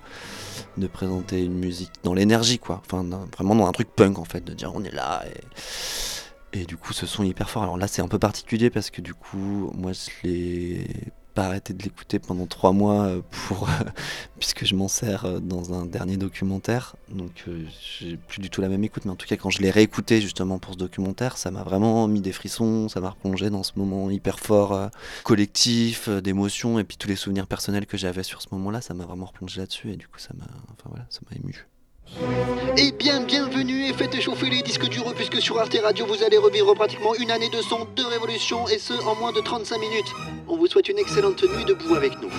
de 0.76 0.86
présenter 0.86 1.42
une 1.42 1.58
musique 1.58 1.90
dans 2.04 2.12
l'énergie 2.12 2.58
quoi. 2.58 2.82
Enfin 2.84 3.04
vraiment 3.36 3.54
dans 3.54 3.66
un 3.66 3.72
truc 3.72 3.88
punk 3.96 4.18
en 4.18 4.25
fait 4.26 4.44
de 4.44 4.52
dire 4.52 4.72
on 4.74 4.84
est 4.84 4.94
là 4.94 5.24
et, 6.52 6.64
du 6.64 6.76
coup 6.78 6.94
ce 6.94 7.06
son 7.06 7.22
hyper 7.22 7.50
fort. 7.50 7.64
Alors 7.64 7.76
là 7.76 7.86
c'est 7.86 8.00
un 8.00 8.08
peu 8.08 8.18
particulier 8.18 8.70
parce 8.70 8.90
que 8.90 9.02
du 9.02 9.12
coup 9.12 9.70
moi 9.74 9.92
je 9.92 10.26
l'ai 10.26 10.86
pas 11.34 11.48
arrêté 11.48 11.74
de 11.74 11.82
l'écouter 11.82 12.18
pendant 12.18 12.46
trois 12.46 12.72
mois 12.72 13.02
euh, 13.04 13.20
pour 13.30 13.68
puisque 14.38 14.64
je 14.64 14.74
m'en 14.74 14.88
sers 14.88 15.26
euh, 15.26 15.38
dans 15.38 15.74
un 15.74 15.84
dernier 15.84 16.16
documentaire. 16.16 16.96
Donc 17.10 17.44
euh, 17.46 17.66
j'ai 18.00 18.16
plus 18.16 18.40
du 18.40 18.48
tout 18.48 18.62
la 18.62 18.70
même 18.70 18.82
écoute. 18.84 19.04
Mais 19.04 19.10
en 19.10 19.16
tout 19.16 19.26
cas 19.26 19.36
quand 19.36 19.50
je 19.50 19.60
l'ai 19.60 19.70
réécouté 19.70 20.22
justement 20.22 20.58
pour 20.58 20.72
ce 20.72 20.78
documentaire 20.78 21.36
ça 21.36 21.50
m'a 21.50 21.62
vraiment 21.62 22.08
mis 22.08 22.22
des 22.22 22.32
frissons 22.32 22.88
ça 22.88 23.00
m'a 23.00 23.10
replongé 23.10 23.50
dans 23.50 23.62
ce 23.62 23.72
moment 23.76 24.10
hyper 24.10 24.40
fort 24.40 24.90
collectif 25.24 26.08
d'émotions 26.08 26.78
et 26.78 26.84
puis 26.84 26.96
tous 26.96 27.08
les 27.08 27.16
souvenirs 27.16 27.46
personnels 27.46 27.84
que 27.84 27.98
j'avais 27.98 28.22
sur 28.22 28.40
ce 28.40 28.48
moment 28.52 28.70
là 28.70 28.80
ça 28.80 28.94
m'a 28.94 29.04
vraiment 29.04 29.26
replongé 29.26 29.60
là-dessus 29.60 29.92
et 29.92 29.96
du 29.96 30.08
coup 30.08 30.18
ça 30.18 30.30
m'a 30.38 30.46
enfin 30.72 30.88
voilà 30.88 31.04
ça 31.10 31.20
m'a 31.28 31.36
ému 31.36 31.66
Eh 32.78 32.92
bien, 32.92 33.20
bienvenue 33.20 33.86
et 33.86 33.92
faites 33.92 34.20
chauffer 34.20 34.48
les 34.50 34.62
disques 34.62 34.88
durs 34.88 35.14
puisque 35.14 35.40
sur 35.40 35.58
Arte 35.58 35.76
Radio 35.82 36.06
vous 36.06 36.22
allez 36.22 36.38
revivre 36.38 36.74
pratiquement 36.74 37.14
une 37.14 37.30
année 37.30 37.48
de 37.48 37.60
son, 37.62 37.86
de 37.96 38.02
révolution 38.02 38.68
et 38.68 38.78
ce 38.78 38.94
en 39.06 39.14
moins 39.16 39.32
de 39.32 39.40
35 39.40 39.78
minutes. 39.78 40.12
On 40.48 40.56
vous 40.56 40.66
souhaite 40.66 40.88
une 40.88 40.98
excellente 40.98 41.42
nuit 41.42 41.64
debout 41.64 41.94
avec 41.94 42.20
nous. 42.20 42.30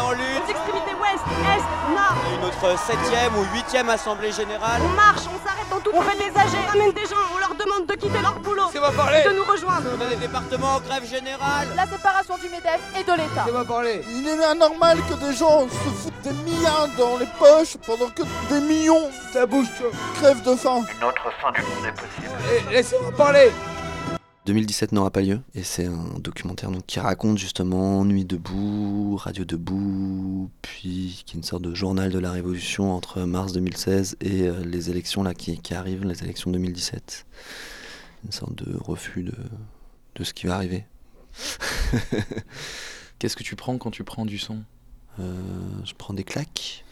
En 0.00 0.12
lutte. 0.12 0.20
Les 0.46 0.50
extrémités 0.52 0.94
ouest, 1.00 1.24
est, 1.28 1.94
nord. 1.94 2.16
Et 2.32 2.38
notre 2.44 2.78
septième 2.78 3.36
ou 3.36 3.44
huitième 3.54 3.90
assemblée 3.90 4.32
générale. 4.32 4.80
On 4.84 4.88
marche, 4.94 5.22
on 5.26 5.46
s'arrête 5.46 5.68
dans 5.70 5.80
tout. 5.80 5.90
On 5.92 6.00
fait 6.00 6.16
des 6.16 6.38
AG, 6.38 6.48
on 6.68 6.72
amène 6.72 6.92
des 6.92 7.06
gens, 7.06 7.16
on 7.34 7.38
leur 7.38 7.54
demande 7.54 7.86
de 7.86 7.94
quitter 7.94 8.20
leur 8.22 8.38
boulot. 8.40 8.64
C'est 8.72 8.80
moi 8.80 8.92
parler. 8.92 9.22
De 9.24 9.32
nous 9.32 9.44
rejoindre. 9.44 9.88
On 9.96 10.00
a 10.00 10.06
des 10.06 10.16
départements 10.16 10.76
en 10.76 10.80
grève 10.80 11.04
générale. 11.04 11.68
La 11.76 11.86
séparation 11.86 12.36
du 12.36 12.48
MEDEF 12.48 12.80
et 12.98 13.04
de 13.04 13.12
l'État. 13.12 13.44
C'est 13.44 13.52
moi 13.52 13.64
parler. 13.64 14.02
Il 14.08 14.26
est 14.26 14.44
anormal 14.44 14.98
que 15.08 15.14
des 15.14 15.34
gens 15.34 15.68
se 15.68 15.90
foutent 16.02 16.22
des 16.22 16.32
milliards 16.50 16.88
dans 16.96 17.18
les 17.18 17.28
poches 17.38 17.76
pendant 17.86 18.08
que 18.08 18.22
des 18.48 18.60
millions 18.60 19.10
Ça 19.32 19.44
bouge, 19.46 19.68
crèvent 20.14 20.42
de 20.42 20.54
faim. 20.54 20.82
Une 20.98 21.04
autre 21.04 21.30
fin 21.40 21.52
du 21.52 21.60
monde 21.62 21.86
est 21.86 21.92
possible. 21.92 22.70
Laissez-moi 22.70 23.12
parler. 23.12 23.50
2017 24.46 24.92
n'aura 24.92 25.10
pas 25.10 25.20
lieu 25.20 25.40
et 25.54 25.62
c'est 25.62 25.86
un 25.86 26.18
documentaire 26.18 26.70
donc, 26.70 26.86
qui 26.86 26.98
raconte 26.98 27.36
justement 27.38 28.04
Nuit 28.04 28.24
debout, 28.24 29.16
Radio 29.16 29.44
debout, 29.44 30.50
puis 30.62 31.22
qui 31.26 31.36
est 31.36 31.38
une 31.38 31.44
sorte 31.44 31.62
de 31.62 31.74
journal 31.74 32.10
de 32.10 32.18
la 32.18 32.32
révolution 32.32 32.92
entre 32.92 33.20
mars 33.22 33.52
2016 33.52 34.16
et 34.20 34.48
euh, 34.48 34.64
les 34.64 34.88
élections 34.90 35.22
là 35.22 35.34
qui, 35.34 35.58
qui 35.58 35.74
arrivent, 35.74 36.04
les 36.04 36.22
élections 36.22 36.50
2017. 36.50 37.26
Une 38.24 38.32
sorte 38.32 38.54
de 38.54 38.76
refus 38.78 39.22
de, 39.24 39.34
de 40.14 40.24
ce 40.24 40.32
qui 40.32 40.46
va 40.46 40.54
arriver. 40.56 40.86
Qu'est-ce 43.18 43.36
que 43.36 43.42
tu 43.42 43.56
prends 43.56 43.76
quand 43.76 43.90
tu 43.90 44.04
prends 44.04 44.24
du 44.24 44.38
son? 44.38 44.62
Euh, 45.18 45.38
Je 45.84 45.92
prends 45.94 46.14
des 46.14 46.24
claques. 46.24 46.84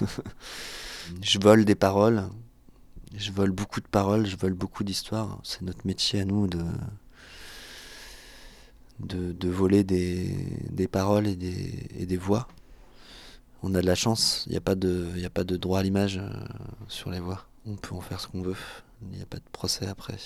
je 1.22 1.38
vole 1.38 1.64
des 1.64 1.74
paroles. 1.74 2.24
Je 3.14 3.30
vole 3.32 3.52
beaucoup 3.52 3.80
de 3.80 3.86
paroles, 3.86 4.26
je 4.26 4.36
vole 4.36 4.54
beaucoup 4.54 4.84
d'histoires. 4.84 5.38
C'est 5.44 5.62
notre 5.62 5.86
métier 5.86 6.20
à 6.20 6.24
nous 6.24 6.46
de, 6.46 6.64
de, 9.00 9.48
voler 9.48 9.84
des, 9.84 10.34
des 10.70 10.88
paroles 10.88 11.26
et 11.26 11.36
des, 11.36 11.86
et 11.98 12.06
des 12.06 12.16
voix. 12.16 12.48
On 13.62 13.74
a 13.74 13.80
de 13.80 13.86
la 13.86 13.94
chance, 13.94 14.44
il 14.46 14.50
n'y 14.52 14.56
a, 14.58 14.60
pas 14.60 14.74
de- 14.74 15.08
a 15.24 15.30
pas 15.30 15.44
de 15.44 15.56
droit 15.56 15.78
à 15.80 15.82
l'image 15.82 16.18
euh, 16.18 16.28
sur 16.88 17.10
les 17.10 17.20
voix. 17.20 17.46
On 17.66 17.76
peut 17.76 17.94
en 17.94 18.00
faire 18.00 18.20
ce 18.20 18.26
qu'on 18.28 18.42
veut, 18.42 18.56
il 19.10 19.16
n'y 19.16 19.22
a 19.22 19.26
pas 19.26 19.38
de 19.38 19.44
procès 19.52 19.86
après. 19.86 20.16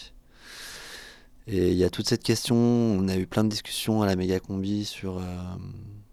Et 1.47 1.71
il 1.71 1.77
y 1.79 1.85
a 1.85 1.91
toute 1.91 2.09
cette 2.09 2.23
question, 2.23 2.57
on 2.57 3.09
a 3.09 3.17
eu 3.17 3.27
plein 3.27 3.45
de 3.45 3.49
discussions 3.49 4.03
à 4.03 4.07
la 4.07 4.17
méga 4.17 4.39
combi 4.39 4.85
sur 4.85 5.19
euh, 5.19 5.23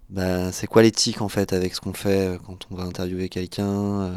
bah, 0.09 0.51
c'est 0.51 0.67
quoi 0.67 0.81
l'éthique 0.83 1.21
en 1.21 1.29
fait 1.29 1.51
avec 1.51 1.75
ce 1.75 1.81
qu'on 1.81 1.93
fait 1.93 2.35
euh, 2.35 2.37
quand 2.37 2.67
on 2.71 2.75
va 2.75 2.83
interviewer 2.83 3.27
quelqu'un. 3.29 4.15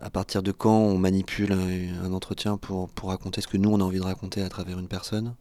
À 0.00 0.10
partir 0.10 0.42
de 0.42 0.52
quand 0.52 0.78
on 0.78 0.98
manipule 0.98 1.52
un, 1.52 2.12
entretien 2.12 2.56
pour, 2.56 2.88
pour 2.90 3.10
raconter 3.10 3.40
ce 3.40 3.48
que 3.48 3.56
nous 3.56 3.70
on 3.70 3.80
a 3.80 3.84
envie 3.84 3.98
de 3.98 4.04
raconter 4.04 4.42
à 4.42 4.48
travers 4.48 4.78
une 4.78 4.88
personne? 4.88 5.34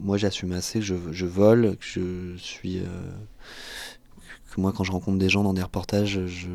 Moi 0.00 0.16
j'assume 0.18 0.52
assez, 0.52 0.80
je, 0.82 0.94
je 1.10 1.26
vole, 1.26 1.76
que 1.76 1.84
je 1.86 2.36
suis. 2.36 2.78
euh, 2.78 2.84
que 4.54 4.60
moi 4.60 4.72
quand 4.72 4.84
je 4.84 4.92
rencontre 4.92 5.18
des 5.18 5.28
gens 5.28 5.42
dans 5.42 5.54
des 5.54 5.62
reportages, 5.62 6.26
je, 6.26 6.48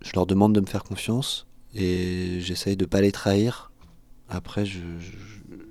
je 0.00 0.12
leur 0.14 0.26
demande 0.26 0.54
de 0.54 0.60
me 0.60 0.66
faire 0.66 0.84
confiance 0.84 1.46
et 1.74 2.40
j'essaye 2.40 2.76
de 2.76 2.84
pas 2.84 3.00
les 3.00 3.12
trahir. 3.12 3.70
Après, 4.28 4.64
je, 4.64 4.80
je, 5.00 5.12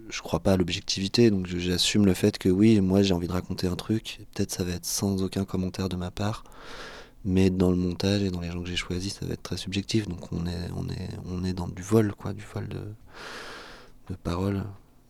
je 0.10 0.22
crois 0.22 0.40
pas 0.40 0.54
à 0.54 0.58
l'objectivité, 0.58 1.32
donc 1.32 1.48
j'assume 1.48 2.06
le 2.06 2.14
fait 2.14 2.38
que 2.38 2.50
oui, 2.50 2.80
moi 2.82 3.02
j'ai 3.02 3.14
envie 3.14 3.28
de 3.28 3.34
raconter 3.34 3.68
un 3.68 3.76
truc, 3.76 4.20
peut-être 4.34 4.52
ça 4.52 4.64
va 4.64 4.74
être 4.74 4.86
sans 4.86 5.24
aucun 5.24 5.44
commentaire 5.44 5.90
de 5.90 5.96
ma 5.96 6.12
part, 6.12 6.44
mais 7.26 7.50
dans 7.50 7.70
le 7.72 7.78
montage 7.78 8.22
et 8.22 8.30
dans 8.32 8.42
les 8.42 8.52
gens 8.52 8.62
que 8.62 8.70
j'ai 8.70 8.76
choisis, 8.76 9.16
ça 9.16 9.26
va 9.26 9.34
être 9.34 9.44
très 9.44 9.58
subjectif, 9.58 10.08
donc 10.08 10.32
on 10.32 10.46
est, 10.46 10.70
on 10.76 10.88
est, 10.90 11.10
on 11.26 11.44
est 11.44 11.54
dans 11.54 11.68
du 11.68 11.82
vol, 11.82 12.14
quoi, 12.16 12.34
du 12.34 12.44
vol 12.54 12.68
de, 12.68 12.82
de 14.10 14.16
paroles, 14.16 14.64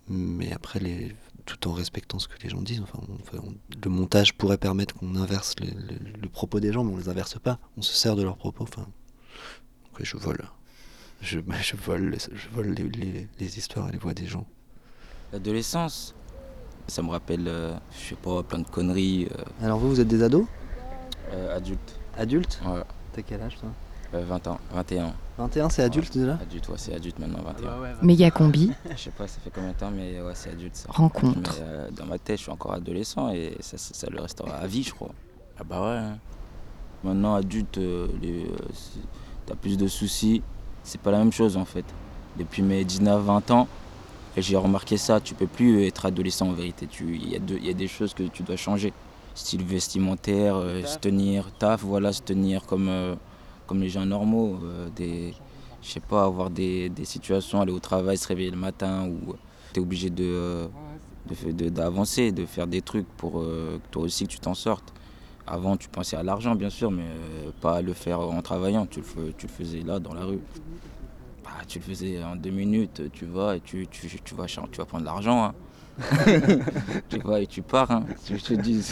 mais 0.08 0.52
après, 0.54 0.80
les, 0.80 1.16
tout 1.46 1.68
en 1.68 1.74
respectant 1.74 2.20
ce 2.20 2.28
que 2.28 2.38
les 2.44 2.50
gens 2.50 2.62
disent, 2.62 2.82
enfin, 2.82 3.00
on- 3.10 3.16
enfin, 3.22 3.44
on- 3.48 3.56
le 3.84 3.90
montage 3.90 4.34
pourrait 4.36 4.58
permettre 4.58 4.94
qu'on 4.96 5.16
inverse 5.16 5.56
les- 5.60 5.68
les- 5.68 6.12
le 6.22 6.30
propos 6.30 6.60
des 6.60 6.72
gens, 6.72 6.84
mais 6.84 6.94
on 6.94 6.98
les 6.98 7.10
inverse 7.10 7.38
pas, 7.40 7.58
on 7.78 7.82
se 7.82 7.94
sert 7.96 8.16
de 8.16 8.24
leurs 8.24 8.38
propos, 8.38 8.64
enfin, 8.64 8.86
je 10.00 10.18
vole. 10.18 10.44
Je, 11.22 11.40
je 11.64 11.76
vole, 11.78 12.10
les- 12.12 12.18
je 12.20 12.50
vole 12.54 12.68
les, 12.74 12.84
les- 12.90 13.28
les 13.40 13.58
histoires 13.58 13.90
et 13.90 13.92
les 13.94 13.98
voix 13.98 14.14
des 14.14 14.28
gens. 14.28 14.46
L'adolescence, 15.32 16.14
ça 16.88 17.02
me 17.02 17.10
rappelle, 17.10 17.48
euh, 17.48 17.74
je 17.92 18.10
sais 18.10 18.16
pas, 18.16 18.44
plein 18.44 18.60
de 18.60 18.68
conneries. 18.70 19.28
euh, 19.32 19.44
Alors 19.66 19.80
vous, 19.80 19.90
vous 19.90 20.00
êtes 20.00 20.08
des 20.08 20.22
ados? 20.22 20.46
Euh, 21.32 21.56
adultes. 21.58 22.00
Adultes 22.18 22.60
Ouais. 22.66 22.82
T'as 23.14 23.22
quel 23.22 23.42
âge 23.42 23.58
toi 23.60 23.70
Euh, 24.14 24.24
20 24.26 24.48
ans, 24.48 24.60
21. 24.74 25.14
21, 25.38 25.70
c'est 25.70 25.82
adulte 25.84 26.16
déjà 26.18 26.34
Adulte, 26.42 26.70
ouais, 26.70 26.78
c'est 26.78 26.94
adulte 26.94 27.18
maintenant, 27.20 27.42
21. 27.44 28.04
Méga 28.04 28.30
combi. 28.32 28.72
Je 28.92 28.98
sais 28.98 29.10
pas, 29.12 29.28
ça 29.28 29.40
fait 29.44 29.50
combien 29.54 29.72
de 29.72 29.76
temps, 29.78 29.92
mais 29.92 30.22
ouais, 30.22 30.34
c'est 30.36 30.52
adulte. 30.52 30.76
Ça. 30.76 30.88
Rencontre. 30.92 31.56
Mais, 31.60 31.66
euh, 31.66 31.90
dans 31.92 32.06
ma 32.06 32.20
tête, 32.20 32.38
je 32.38 32.44
suis 32.44 32.52
encore 32.52 32.74
adolescent 32.74 33.30
et 33.32 33.56
ça, 33.60 33.78
ça, 33.78 33.94
ça 33.94 34.08
le 34.10 34.20
restera 34.22 34.56
à 34.56 34.68
vie, 34.68 34.84
je 34.84 34.94
crois. 34.94 35.10
Ah 35.60 35.64
bah 35.64 35.82
ouais. 35.82 35.98
hein. 35.98 36.18
Maintenant, 37.04 37.36
adulte, 37.36 37.78
euh, 37.80 38.08
euh, 38.24 38.46
t'as 39.46 39.56
plus 39.56 39.78
de 39.78 39.88
soucis. 39.88 40.42
C'est 40.84 41.02
pas 41.02 41.12
la 41.12 41.18
même 41.20 41.32
chose 41.32 41.58
en 41.58 41.66
fait. 41.66 41.86
Depuis 42.38 42.62
mes 42.62 42.84
19-20 42.84 43.52
ans, 43.52 43.68
j'ai 44.38 44.58
remarqué 44.58 44.98
ça, 44.98 45.20
tu 45.20 45.34
peux 45.34 45.48
plus 45.48 45.86
être 45.86 46.06
adolescent 46.06 46.48
en 46.48 46.54
vérité. 46.54 46.88
Tu- 46.88 47.16
Il 47.16 47.30
y, 47.30 47.36
a 47.36 47.40
deux- 47.40 47.58
il 47.58 47.66
y 47.68 47.70
a 47.70 47.74
des 47.74 47.88
choses 47.88 48.14
que 48.14 48.24
tu 48.24 48.44
dois 48.44 48.56
changer. 48.58 48.94
Style 49.36 49.64
vestimentaire, 49.64 50.56
euh, 50.58 50.84
se 50.86 50.98
tenir, 51.00 51.52
taf, 51.58 51.84
voilà, 51.84 52.14
se 52.14 52.22
tenir 52.22 52.66
comme, 52.66 52.88
euh, 52.90 53.16
comme 53.68 53.82
les 53.82 53.90
gens 53.90 54.06
normaux. 54.06 54.60
euh, 54.64 54.90
des, 54.96 55.34
je 55.82 55.90
sais 55.90 56.00
pas, 56.00 56.24
avoir 56.24 56.50
des, 56.50 56.90
des 56.90 57.06
situations, 57.06 57.60
aller 57.62 57.72
au 57.74 57.80
travail, 57.80 58.18
se 58.18 58.28
réveiller 58.28 58.52
le 58.52 58.58
matin, 58.58 59.08
ou 59.08 59.34
tu 59.74 59.80
es 59.80 59.84
obligé 59.84 60.10
euh, 60.20 60.68
de 61.46 61.52
de- 61.52 61.70
d'avancer, 61.70 62.32
de, 62.32 62.46
faire 62.46 62.68
des 62.68 62.82
trucs 62.82 63.08
pour 63.18 63.34
que 63.34 63.80
toi 63.92 64.04
aussi 64.04 64.26
que 64.26 64.32
tu 64.32 64.40
t'en 64.40 64.54
sortes. 64.54 64.94
Avant, 65.46 65.76
tu 65.76 65.90
pensais 65.90 66.16
à 66.16 66.24
l'argent, 66.24 66.56
bien 66.56 66.70
sûr, 66.70 66.90
mais 66.90 67.04
pas 67.60 67.78
à 67.78 67.82
le 67.82 67.92
faire 67.94 68.20
en 68.22 68.42
travaillant. 68.42 68.86
Tu 68.86 69.02
le, 69.02 69.34
tu 69.34 69.48
le 69.48 69.52
faisais 69.52 69.82
là, 69.82 70.00
dans 70.00 70.14
la 70.14 70.24
rue. 70.24 70.40
Bah, 71.44 71.52
tu 71.68 71.80
le 71.80 71.84
faisais 71.84 72.24
en 72.24 72.38
deux 72.38 72.52
minutes, 72.52 73.02
tu 73.12 73.26
vas 73.26 73.58
et 73.58 73.60
tu, 73.60 73.86
tu, 73.88 74.08
tu 74.24 74.36
vas, 74.36 74.46
tu 74.46 74.78
vas 74.78 74.86
prendre 74.86 75.04
l'argent. 75.04 75.44
hein. 75.44 75.54
tu 77.10 77.20
vas 77.20 77.40
et 77.42 77.48
tu 77.48 77.62
pars, 77.62 77.92
hein, 77.92 78.06
si 78.18 78.38
je 78.38 78.44
te 78.44 78.54
dis. 78.54 78.84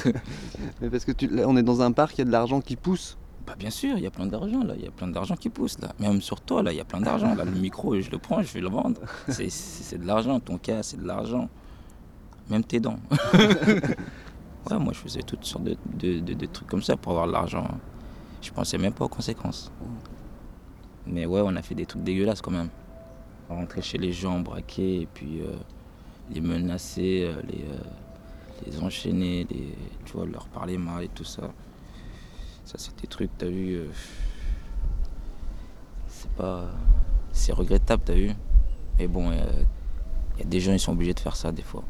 Mais 0.82 0.90
parce 0.90 1.06
que 1.06 1.12
tu, 1.12 1.28
là, 1.28 1.44
on 1.48 1.58
est 1.58 1.64
dans 1.64 1.82
un 1.82 1.92
parc, 1.92 2.16
il 2.18 2.20
y 2.20 2.22
a 2.22 2.26
de 2.26 2.32
l'argent 2.32 2.62
qui 2.62 2.76
pousse. 2.76 3.18
Bah 3.48 3.56
bien 3.58 3.72
sûr, 3.72 3.98
il 3.98 4.04
y 4.04 4.08
a 4.08 4.12
plein 4.12 4.28
d'argent 4.28 4.64
là, 4.64 4.76
il 4.78 4.84
y 4.84 4.88
a 4.88 4.92
plein 4.92 5.08
d'argent 5.08 5.36
qui 5.36 5.50
pousse 5.50 5.80
là. 5.80 5.94
Même 6.00 6.22
sur 6.22 6.42
toi 6.42 6.62
là, 6.62 6.72
il 6.72 6.78
y 6.78 6.82
a 6.82 6.86
plein 6.86 7.02
d'argent. 7.02 7.34
Là, 7.34 7.44
le 7.44 7.52
micro, 7.52 8.00
je 8.00 8.12
le 8.12 8.20
prends, 8.20 8.42
je 8.44 8.54
vais 8.54 8.62
le 8.62 8.70
vendre. 8.70 9.02
C'est- 9.30 9.98
de 9.98 10.06
l'argent, 10.06 10.40
ton 10.40 10.58
cas, 10.60 10.84
c'est 10.84 10.98
de 11.02 11.08
l'argent. 11.08 11.50
Même 12.52 12.64
tes 12.64 12.80
dents. 12.80 13.00
ouais, 13.34 14.78
moi 14.78 14.94
je 14.94 15.00
faisais 15.00 15.22
toutes 15.24 15.44
sortes 15.46 15.64
de, 15.64 15.76
de- 15.86 16.20
de- 16.20 16.34
de 16.34 16.46
trucs 16.46 16.68
comme 16.68 16.84
ça 16.84 16.98
pour 16.98 17.14
avoir 17.14 17.28
de 17.28 17.32
l'argent. 17.34 17.68
Je 18.42 18.52
pensais 18.52 18.78
même 18.78 18.94
pas 18.94 19.06
aux 19.06 19.10
conséquences. 19.10 19.72
Mais 21.08 21.26
ouais, 21.26 21.42
on 21.44 21.56
a 21.56 21.62
fait 21.64 21.76
des 21.76 21.86
trucs 21.88 22.04
dégueulasses 22.04 22.42
quand 22.42 22.52
même. 22.52 22.70
Rentrer 23.50 23.82
chez 23.82 23.98
les 23.98 24.12
gens, 24.14 24.40
braquer 24.40 25.02
et 25.02 25.08
puis 25.12 25.42
euh, 25.42 25.54
les 26.34 26.42
menacer, 26.42 27.24
euh, 27.26 27.42
les, 27.50 27.64
euh, 27.64 27.78
les 28.66 28.80
enchaîner, 28.80 29.46
les, 29.50 29.76
tu 30.06 30.14
vois, 30.14 30.26
leur 30.26 30.48
parler 30.48 30.78
mal 30.78 31.04
et 31.04 31.08
tout 31.10 31.24
ça. 31.24 31.52
Ça, 32.66 32.76
c'est 32.78 32.96
des 33.02 33.08
trucs, 33.08 33.32
t'as 33.38 33.48
vu. 33.48 33.76
euh, 33.76 33.88
c'est 36.08 36.32
pas. 36.32 36.70
C'est 37.34 37.54
regrettable, 37.54 38.04
t'as 38.06 38.14
vu. 38.14 38.32
Mais 39.00 39.08
bon, 39.08 39.32
il 39.32 40.40
y 40.40 40.42
a 40.42 40.46
des 40.46 40.60
gens, 40.60 40.74
ils 40.74 40.80
sont 40.80 40.92
obligés 40.92 41.14
de 41.14 41.20
faire 41.20 41.36
ça 41.36 41.52
des 41.52 41.64
fois. 41.64 41.84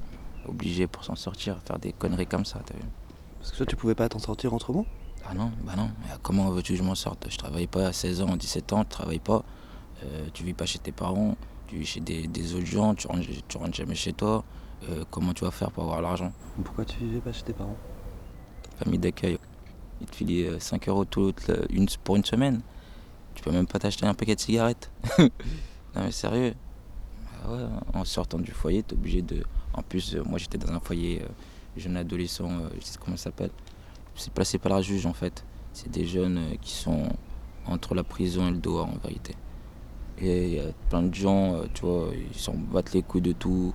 Obligés 0.48 0.88
pour 0.88 1.04
s'en 1.04 1.16
sortir, 1.16 1.60
faire 1.66 1.80
des 1.80 1.92
conneries 1.94 2.28
comme 2.28 2.46
ça, 2.46 2.62
t'as 2.66 2.76
vu. 2.76 2.84
Parce 3.40 3.52
que 3.52 3.58
toi, 3.58 3.66
tu 3.66 3.76
pouvais 3.76 3.96
pas 3.96 4.08
t'en 4.08 4.20
sortir 4.20 4.54
autrement? 4.54 4.86
Ah 5.28 5.34
non, 5.34 5.52
bah 5.64 5.74
non. 5.76 5.90
Comment 6.22 6.50
veux-tu 6.52 6.74
que 6.74 6.80
je 6.80 6.84
m'en 6.84 6.96
sorte? 6.96 7.28
Je 7.30 7.38
travaille 7.38 7.68
pas 7.68 7.88
à 7.88 7.94
16 7.94 8.22
ans, 8.22 8.36
17 8.36 8.74
ans, 8.74 8.84
tu 8.84 8.90
travailles 8.90 9.20
pas. 9.20 9.44
Euh, 10.04 10.28
tu 10.34 10.44
vis 10.44 10.54
pas 10.54 10.66
chez 10.66 10.80
tes 10.80 10.92
parents, 10.92 11.36
tu 11.72 11.86
chez 11.86 12.02
des, 12.02 12.28
des 12.28 12.54
autres 12.54 12.66
gens, 12.66 12.94
tu 12.96 13.08
rentres, 13.08 13.28
tu 13.48 13.58
rentres 13.58 13.74
jamais 13.76 13.96
chez 13.96 14.12
toi. 14.14 14.44
Euh, 14.90 15.04
comment 15.10 15.34
tu 15.34 15.46
vas 15.46 15.52
faire 15.52 15.72
pour 15.72 15.84
avoir 15.84 16.02
l'argent? 16.02 16.32
Pourquoi 16.64 16.84
tu 16.86 16.98
vivais 17.00 17.20
pas 17.22 17.32
chez 17.32 17.44
tes 17.44 17.54
parents? 17.54 17.78
Famille 18.78 19.00
d'accueil. 19.00 19.38
Ils 20.02 20.08
te 20.08 20.24
euh, 20.56 20.60
5 20.60 20.90
euros 20.90 21.06
toute 21.06 21.48
la- 21.48 21.66
une, 21.70 21.88
pour 22.04 22.16
une 22.18 22.26
semaine. 22.26 22.62
Tu 23.36 23.44
peux 23.44 23.52
même 23.52 23.68
pas 23.68 23.80
t'acheter 23.80 24.06
un 24.06 24.14
paquet 24.14 24.36
de 24.36 24.40
cigarettes. 24.42 24.92
non 25.20 25.30
mais 25.96 26.12
sérieux. 26.12 26.54
Bah 27.46 27.54
ouais, 27.54 27.64
en 27.94 28.04
sortant 28.06 28.40
du 28.40 28.52
foyer, 28.52 28.84
t'es 28.84 28.94
obligé 28.94 29.22
de. 29.22 29.44
En 29.74 29.82
plus, 29.84 30.16
euh, 30.16 30.24
moi 30.26 30.38
j'étais 30.40 30.58
dans 30.58 30.74
un 30.74 30.80
foyer 30.80 31.22
euh, 31.22 31.28
jeune 31.78 31.96
adolescent, 31.96 32.50
euh, 32.50 32.70
je 32.80 32.86
sais 32.86 32.98
comment 33.04 33.16
ça 33.18 33.26
s'appelle. 33.26 33.52
C'est 34.16 34.34
placé 34.34 34.58
par 34.58 34.74
la 34.74 34.82
juge 34.82 35.06
en 35.06 35.14
fait. 35.14 35.46
C'est 35.74 35.90
des 35.90 36.06
jeunes 36.06 36.38
euh, 36.38 36.56
qui 36.62 36.72
sont 36.74 37.08
entre 37.66 37.96
la 37.96 38.04
prison 38.04 38.48
et 38.48 38.52
le 38.52 38.58
dehors 38.58 38.88
en 38.90 38.98
vérité. 39.02 39.36
Il 40.22 40.54
y 40.54 40.60
a 40.60 40.72
plein 40.90 41.02
de 41.02 41.14
gens, 41.14 41.56
euh, 41.56 41.66
tu 41.74 41.82
vois, 41.82 42.10
ils 42.14 42.38
s'en 42.40 42.54
battent 42.54 42.94
les 42.94 43.02
couilles 43.02 43.22
de 43.22 43.32
tout. 43.34 43.74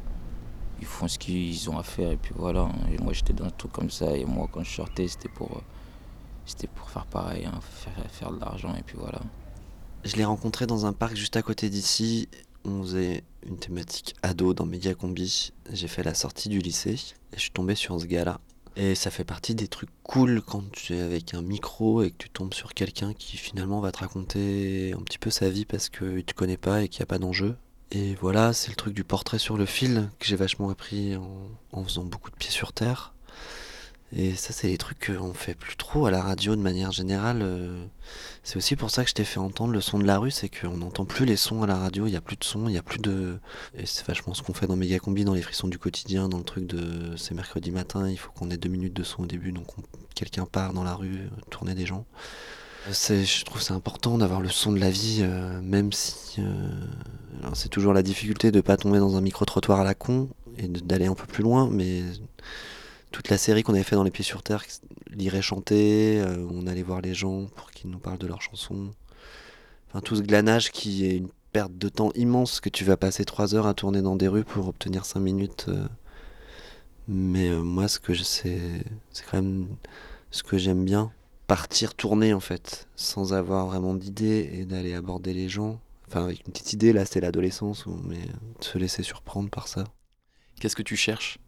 Ils 0.78 0.86
font 0.86 1.08
ce 1.08 1.18
qu'ils 1.18 1.68
ont 1.70 1.78
à 1.78 1.82
faire 1.82 2.10
et 2.12 2.16
puis 2.16 2.34
voilà. 2.36 2.60
hein. 2.62 2.72
Moi 3.02 3.12
j'étais 3.12 3.32
dans 3.32 3.46
un 3.46 3.50
truc 3.50 3.72
comme 3.72 3.90
ça 3.90 4.16
et 4.16 4.24
moi 4.24 4.48
quand 4.52 4.62
je 4.62 4.70
sortais 4.74 5.08
c'était 5.08 5.30
pour, 5.30 5.50
euh, 5.56 5.60
c'était 6.44 6.66
pour 6.66 6.90
faire 6.90 7.06
pareil, 7.06 7.46
hein, 7.46 7.58
faire, 7.62 7.94
faire 8.10 8.30
de 8.30 8.38
l'argent 8.38 8.74
et 8.78 8.82
puis 8.82 8.96
voilà. 8.98 9.20
Je 10.04 10.16
l'ai 10.16 10.24
rencontré 10.24 10.66
dans 10.66 10.86
un 10.86 10.92
parc 10.92 11.16
juste 11.16 11.36
à 11.36 11.42
côté 11.42 11.70
d'ici. 11.70 12.28
On 12.64 12.82
faisait 12.82 13.24
une 13.46 13.56
thématique 13.56 14.14
ado 14.22 14.52
dans 14.54 14.66
Mediacombi. 14.66 15.52
J'ai 15.72 15.88
fait 15.88 16.02
la 16.02 16.14
sortie 16.14 16.48
du 16.48 16.58
lycée 16.58 16.94
et 17.32 17.36
je 17.36 17.40
suis 17.40 17.50
tombé 17.50 17.74
sur 17.74 18.00
ce 18.00 18.06
gars-là. 18.06 18.38
Et 18.76 18.94
ça 18.94 19.10
fait 19.10 19.24
partie 19.24 19.54
des 19.54 19.68
trucs 19.68 19.90
cool 20.02 20.42
quand 20.42 20.70
tu 20.70 20.94
es 20.94 21.00
avec 21.00 21.32
un 21.32 21.40
micro 21.40 22.02
et 22.02 22.10
que 22.10 22.16
tu 22.18 22.28
tombes 22.28 22.52
sur 22.52 22.74
quelqu'un 22.74 23.14
qui 23.14 23.38
finalement 23.38 23.80
va 23.80 23.90
te 23.90 24.00
raconter 24.00 24.92
un 24.92 25.02
petit 25.02 25.18
peu 25.18 25.30
sa 25.30 25.48
vie 25.48 25.64
parce 25.64 25.88
qu'il 25.88 26.24
te 26.24 26.34
connaît 26.34 26.58
pas 26.58 26.82
et 26.82 26.88
qu'il 26.88 27.00
n'y 27.00 27.04
a 27.04 27.06
pas 27.06 27.18
d'enjeu. 27.18 27.56
Et 27.90 28.14
voilà, 28.16 28.52
c'est 28.52 28.68
le 28.68 28.76
truc 28.76 28.92
du 28.92 29.04
portrait 29.04 29.38
sur 29.38 29.56
le 29.56 29.64
fil 29.64 30.10
que 30.18 30.26
j'ai 30.26 30.36
vachement 30.36 30.68
appris 30.68 31.16
en, 31.16 31.48
en 31.72 31.84
faisant 31.84 32.04
beaucoup 32.04 32.30
de 32.30 32.36
pieds 32.36 32.50
sur 32.50 32.74
terre. 32.74 33.14
Et 34.12 34.36
ça, 34.36 34.52
c'est 34.52 34.68
des 34.68 34.78
trucs 34.78 35.06
qu'on 35.06 35.34
fait 35.34 35.54
plus 35.54 35.76
trop 35.76 36.06
à 36.06 36.10
la 36.12 36.22
radio 36.22 36.54
de 36.54 36.60
manière 36.60 36.92
générale. 36.92 37.40
euh, 37.42 37.84
C'est 38.44 38.56
aussi 38.56 38.76
pour 38.76 38.90
ça 38.90 39.02
que 39.02 39.10
je 39.10 39.14
t'ai 39.14 39.24
fait 39.24 39.40
entendre 39.40 39.72
le 39.72 39.80
son 39.80 39.98
de 39.98 40.04
la 40.04 40.18
rue, 40.18 40.30
c'est 40.30 40.48
qu'on 40.48 40.76
n'entend 40.76 41.04
plus 41.04 41.26
les 41.26 41.36
sons 41.36 41.62
à 41.62 41.66
la 41.66 41.76
radio, 41.76 42.06
il 42.06 42.10
n'y 42.10 42.16
a 42.16 42.20
plus 42.20 42.36
de 42.36 42.44
son, 42.44 42.68
il 42.68 42.72
n'y 42.72 42.78
a 42.78 42.82
plus 42.82 43.00
de... 43.00 43.38
Et 43.76 43.84
c'est 43.84 44.06
vachement 44.06 44.32
ce 44.32 44.42
qu'on 44.42 44.54
fait 44.54 44.68
dans 44.68 44.76
Megacombi, 44.76 45.24
dans 45.24 45.34
les 45.34 45.42
frissons 45.42 45.66
du 45.66 45.78
quotidien, 45.78 46.28
dans 46.28 46.38
le 46.38 46.44
truc 46.44 46.66
de... 46.68 47.16
C'est 47.16 47.34
mercredi 47.34 47.72
matin, 47.72 48.08
il 48.08 48.16
faut 48.16 48.30
qu'on 48.30 48.50
ait 48.50 48.56
deux 48.56 48.68
minutes 48.68 48.94
de 48.94 49.02
son 49.02 49.24
au 49.24 49.26
début, 49.26 49.50
donc 49.50 49.76
on- 49.76 49.82
quelqu'un 50.14 50.46
part 50.46 50.72
dans 50.72 50.84
la 50.84 50.94
rue, 50.94 51.16
euh, 51.16 51.28
tourner 51.50 51.74
des 51.74 51.84
gens. 51.84 52.06
C'est, 52.92 53.24
je 53.24 53.44
trouve 53.44 53.60
c'est 53.60 53.74
important 53.74 54.16
d'avoir 54.18 54.40
le 54.40 54.48
son 54.48 54.70
de 54.72 54.78
la 54.78 54.90
vie, 54.90 55.18
euh, 55.22 55.60
même 55.62 55.92
si... 55.92 56.40
c'est 57.54 57.68
toujours 57.68 57.92
la 57.92 58.04
difficulté 58.04 58.52
de 58.52 58.60
pas 58.60 58.76
tomber 58.76 59.00
dans 59.00 59.16
un 59.16 59.20
micro-trottoir 59.20 59.80
à 59.80 59.84
la 59.84 59.94
con, 59.94 60.28
et 60.58 60.68
d'aller 60.68 61.06
un 61.06 61.14
peu 61.14 61.26
plus 61.26 61.42
loin, 61.42 61.68
mais 61.70 62.02
toute 63.12 63.28
la 63.28 63.38
série 63.38 63.62
qu'on 63.62 63.74
avait 63.74 63.82
fait 63.82 63.96
dans 63.96 64.04
Les 64.04 64.10
Pieds 64.10 64.24
sur 64.24 64.42
Terre, 64.42 64.64
l'irait 65.10 65.42
chanter, 65.42 66.20
euh, 66.20 66.46
on 66.50 66.66
allait 66.66 66.82
voir 66.82 67.00
les 67.00 67.14
gens 67.14 67.46
pour 67.56 67.70
qu'ils 67.70 67.90
nous 67.90 67.98
parlent 67.98 68.18
de 68.18 68.26
leurs 68.26 68.42
chansons. 68.42 68.90
Enfin, 69.88 70.00
tout 70.00 70.16
ce 70.16 70.22
glanage 70.22 70.70
qui 70.70 71.06
est 71.06 71.16
une 71.16 71.28
perte 71.52 71.76
de 71.78 71.88
temps 71.88 72.10
immense 72.14 72.60
que 72.60 72.68
tu 72.68 72.84
vas 72.84 72.96
passer 72.96 73.24
trois 73.24 73.54
heures 73.54 73.66
à 73.66 73.74
tourner 73.74 74.02
dans 74.02 74.16
des 74.16 74.28
rues 74.28 74.44
pour 74.44 74.68
obtenir 74.68 75.04
cinq 75.04 75.20
minutes. 75.20 75.66
euh. 75.68 75.86
Mais 77.08 77.48
euh, 77.48 77.62
moi, 77.62 77.88
ce 77.88 78.00
que 78.00 78.12
je 78.12 78.24
sais, 78.24 78.60
c'est 79.12 79.24
quand 79.24 79.40
même 79.40 79.68
ce 80.30 80.42
que 80.42 80.58
j'aime 80.58 80.84
bien. 80.84 81.12
Partir 81.46 81.94
tourner 81.94 82.34
en 82.34 82.40
fait, 82.40 82.88
sans 82.96 83.32
avoir 83.32 83.66
vraiment 83.66 83.94
d'idée 83.94 84.50
et 84.52 84.64
d'aller 84.64 84.94
aborder 84.94 85.32
les 85.32 85.48
gens. 85.48 85.80
Enfin, 86.08 86.24
avec 86.24 86.44
une 86.46 86.52
petite 86.52 86.72
idée, 86.72 86.92
là, 86.92 87.04
c'est 87.04 87.20
l'adolescence, 87.20 87.84
mais 88.04 88.20
se 88.60 88.78
laisser 88.78 89.02
surprendre 89.02 89.48
par 89.50 89.68
ça. 89.68 89.84
Qu'est-ce 90.60 90.76
que 90.76 90.82
tu 90.82 90.96
cherches? 90.96 91.38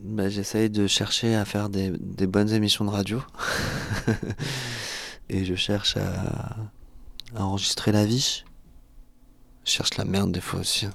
Bah, 0.00 0.28
J'essaye 0.28 0.70
de 0.70 0.86
chercher 0.86 1.34
à 1.34 1.44
faire 1.44 1.68
des, 1.68 1.90
des 1.98 2.26
bonnes 2.26 2.50
émissions 2.50 2.84
de 2.84 2.90
radio. 2.90 3.22
Et 5.28 5.44
je 5.44 5.54
cherche 5.54 5.96
à, 5.96 6.56
à 7.36 7.42
enregistrer 7.44 7.92
la 7.92 8.04
vie. 8.06 8.44
Je 9.64 9.70
cherche 9.72 9.96
la 9.96 10.04
merde 10.04 10.32
des 10.32 10.40
fois 10.40 10.60
aussi. 10.60 10.86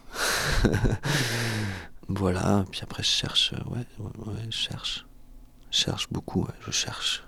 voilà, 2.07 2.65
puis 2.71 2.81
après 2.83 3.03
je 3.03 3.09
cherche. 3.09 3.53
euh, 3.53 3.69
Ouais, 3.69 3.85
ouais, 3.99 4.33
ouais, 4.33 4.41
je 4.49 4.57
cherche. 4.57 5.05
Je 5.69 5.77
cherche 5.77 6.07
beaucoup, 6.11 6.41
ouais, 6.43 6.53
je 6.65 6.71
cherche. 6.71 7.23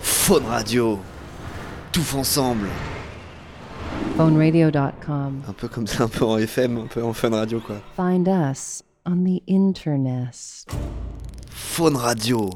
Faune 0.00 0.46
Radio 0.46 1.00
Tout 1.90 2.04
ensemble 2.14 2.68
PhoneRadio.com. 4.16 5.42
Un 5.48 5.52
peu 5.52 5.68
comme 5.68 5.86
ça, 5.86 6.04
un 6.04 6.08
peu 6.08 6.24
en 6.24 6.38
FM, 6.38 6.78
un 6.78 6.86
peu 6.86 7.02
en 7.02 7.12
fun 7.12 7.30
radio 7.30 7.60
quoi. 7.60 7.76
Find 7.96 8.28
us 8.28 8.82
on 9.06 9.24
the 9.24 9.42
internet. 9.48 10.66
Faune 11.50 11.96
Radio 11.96 12.50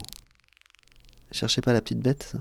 Cherchez 1.33 1.61
pas 1.61 1.73
la 1.73 1.81
petite 1.81 2.01
bête, 2.01 2.23
ça? 2.33 2.39